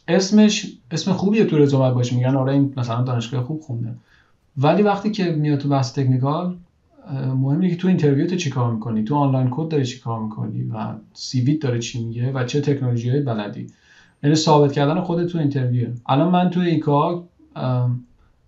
[0.08, 2.16] اسمش اسم خوبیه تو رزومه‌ت باشه.
[2.16, 3.94] میگن آره این مثلا دانشگاه خوب خونده.
[4.56, 6.56] ولی وقتی که میاد تو بحث technical
[7.12, 11.45] مهم که تو interview تو چیکار می‌کنی؟ تو online code داری چیکار می‌کنی؟ و CV
[11.45, 13.66] ت داره چی میگه؟ و چه تکنولوژی های بلدی؟
[14.22, 15.88] یعنی ثابت کردن خودت تو interview.
[16.06, 17.24] الان من تو ایکا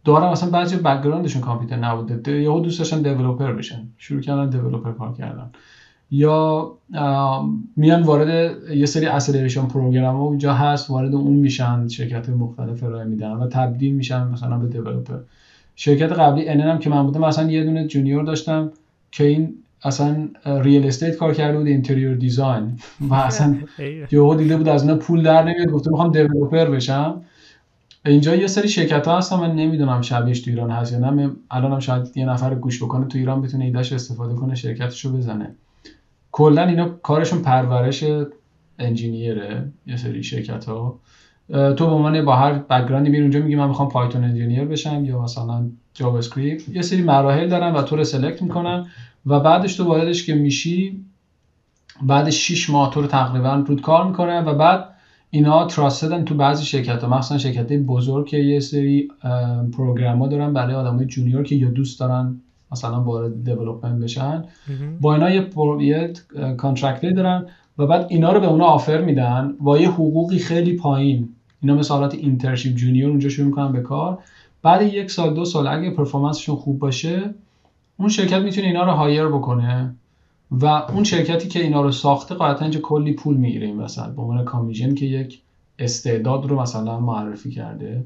[0.04, 2.42] دارم مثلا بعضی background شون کامپیوتر نبوده.
[2.42, 3.88] یهو دوست داشتن developer بشن.
[3.98, 5.50] شروع کردن developer کار کردن.
[6.10, 6.72] یا
[7.76, 13.32] میان وارد یه سری acceleration program اونجا هست وارد اون میشن شرکت مختلف ارائه میدن
[13.32, 15.18] و تبدیل میشن مثلا به developer
[15.76, 18.72] شرکت قبلی انن هم که من بودم مثلا یه دونه junior داشتم
[19.10, 23.56] که این اصلا real estate کار کرده بود interior design و اصلا.
[24.12, 27.22] یهو دیده بود از اینا پول در نمیاد گفته می‌خوام developer بشم.
[28.06, 31.30] اینجا یه سری شرکت ها هستن من نمی‌دونم شبیهش تو ایران هست یا نه.
[31.50, 35.12] الان هم شاید یه نفر گوش بکنه تو ایران بتونه ایدهش استفاده کنه شرکتش رو
[35.12, 35.54] بزنه.
[36.32, 38.04] کلا اینا کارشون پرورش
[38.78, 41.00] engineer ه یه سری شرکت ها
[41.48, 45.04] تو به عنوان با هر background ی میری اونجا میگی من می‌خوام Python engineer بشم
[45.04, 48.86] یا مثلا JavaScript یه سری مراحل دارن و تو رو select می‌کنن
[49.26, 51.04] و بعدش تو واردش که میشی
[52.02, 54.88] بعد 6 ماه تو رو تقریبا رود کار می‌کنه و بعد
[55.30, 59.08] اینا trusted ن تو بعضی شرکت ها مخصوصا شرکت بزرگ که یه سری
[59.72, 62.40] program ها دارن برای آدمای junior که یا دوست دارن
[62.72, 64.44] مثلا وارد development بشن.
[65.00, 65.82] با اینا یه, پرو...
[65.82, 66.12] یه
[66.56, 67.46] contract ی دارن
[67.78, 71.28] و بعد اینا رو به اونا offer میدن با یه حقوقی خیلی پایین.
[71.62, 74.18] اینا مثل حالت internship junior اونجا شروع می‌کنن به کار.
[74.62, 77.34] بعد یک سال دو سال اگه performance شون خوب باشه
[77.96, 79.94] اون شرکت می‌تونه اینا رو hire بکنه
[80.50, 84.06] و اون شرکتی که اینا رو ساخته قاعدتا اینجا کلی پول می‌گیره این وسط.
[84.06, 85.40] به عنوان commission که یک
[85.78, 88.04] استعداد رو مثلا معرفی کرده.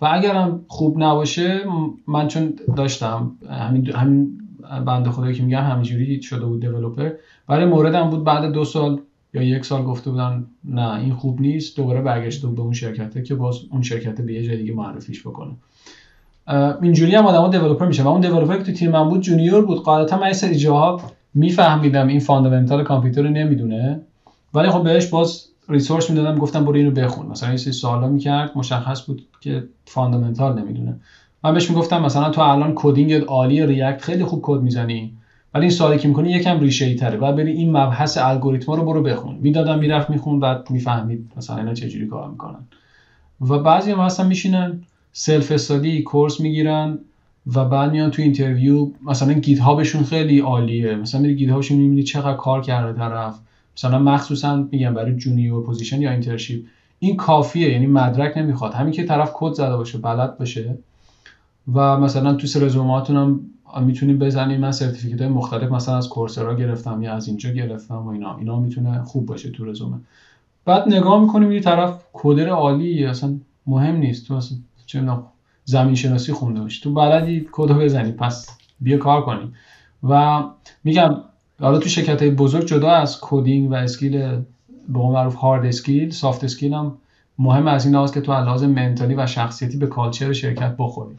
[0.00, 1.60] و اگرم خوب نباشه
[2.06, 4.38] من چون داشتم همین همین
[4.86, 7.10] بنده خدایی که میگم همینجوری شده بود developer
[7.46, 9.00] برای موردم بود بعد دو سال
[9.36, 13.34] یا یک سال گفته بودن نه این خوب نیست دوباره برگشته به اون شرکته که
[13.34, 15.52] باز اون شرکت به یه جای دیگه معرفیش بکنه.
[16.82, 19.82] اینجوری هم آدما developer میشه و اون developer که تو تیم من بود junior بود.
[19.82, 21.00] قاعدتا من یه سری جاها
[21.34, 24.00] میفهمیدم این fundamental کامپیوتر رو نمی‌دونه.
[24.54, 27.26] ولی خب بهش باز resource می‌دادم گفتم برو اینو بخون.
[27.26, 30.96] مثلا یه سری سوالا می‌کرد مشخص بود که fundamental نمی‌دونه.
[31.44, 35.12] من بهش می‌گفتم مثلا تو الان coding عالی React خیلی خوب کد می‌زنی.
[35.56, 37.18] ولی این سوالی که می‌کنی یکم ریشه ای تره.
[37.18, 39.34] و بری این مبحث الگوریتما رو برو بخون.
[39.34, 42.64] می‌دادم می‌رفت میخوند بعد می‌فهمید مثلا اینا چجوری کار می‌کنن.
[43.40, 44.80] و بعضی هم اصلا میشینن
[45.12, 46.98] self-study course می‌گیرن
[47.54, 50.94] و بعد میان تو interview مثلا GitHub شون خیلی عالیه.
[50.94, 53.38] مثلا میری GitHub شون می‌بینی چقدر کار کرده طرف.
[53.76, 56.64] مثلا مخصوصا میگم برای junior position یا internship
[56.98, 58.74] این کافیه یعنی مدرک نمی‌خواد.
[58.74, 60.78] همین که طرف کد زده باشه بلد باشه.
[61.74, 63.40] و مثلا تو رزوماتون هم
[63.82, 68.08] می‌تونیم بزنیم من certificate های مختلف مثلا از Coursera گرفتم یا از اینجا گرفتم و
[68.08, 68.36] اینا.
[68.36, 69.96] اینا می‌تونه خوب باشه تو رزومه.
[70.64, 74.28] بعد نگاه می‌کنیم یه طرف coder عالی اصلا مهم نیست.
[74.28, 75.02] تو اصلا چه
[75.64, 76.82] زمین شناسی خونده باشی.
[76.82, 78.12] تو بلدی کد بزنی.
[78.12, 79.54] پس بیا کار کنیم.
[80.02, 80.42] و
[80.84, 81.16] میگم
[81.60, 84.12] حالا تو شرکت های بزرگ جدا از coding و skill
[84.88, 86.98] به قول معروف hard skill soft skill هم
[87.38, 87.66] مهم.
[87.66, 91.16] از این لحاظ که تو لحاظ mentally و شخصیتی به culture شرکت بخوری.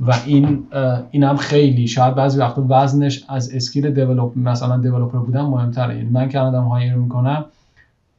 [0.00, 0.66] و این
[1.10, 5.96] این هم خیلی شاید بعضی وقتا وزنش از skill develop مثلا developer بودن مهمتره.
[5.96, 7.44] یعنی من که آدم hire می‌کنم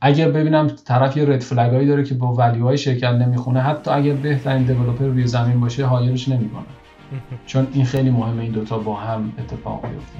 [0.01, 3.91] اگر ببینم طرف یه red flag ایی داره که با value های شرکت نمی‌خونه حتی
[3.91, 6.65] اگر بهترین developer روی زمین باشه hire ش نمی‌کنه.
[7.45, 10.19] چون این خیلی مهمه این دوتا با هم اتفاق بیفته.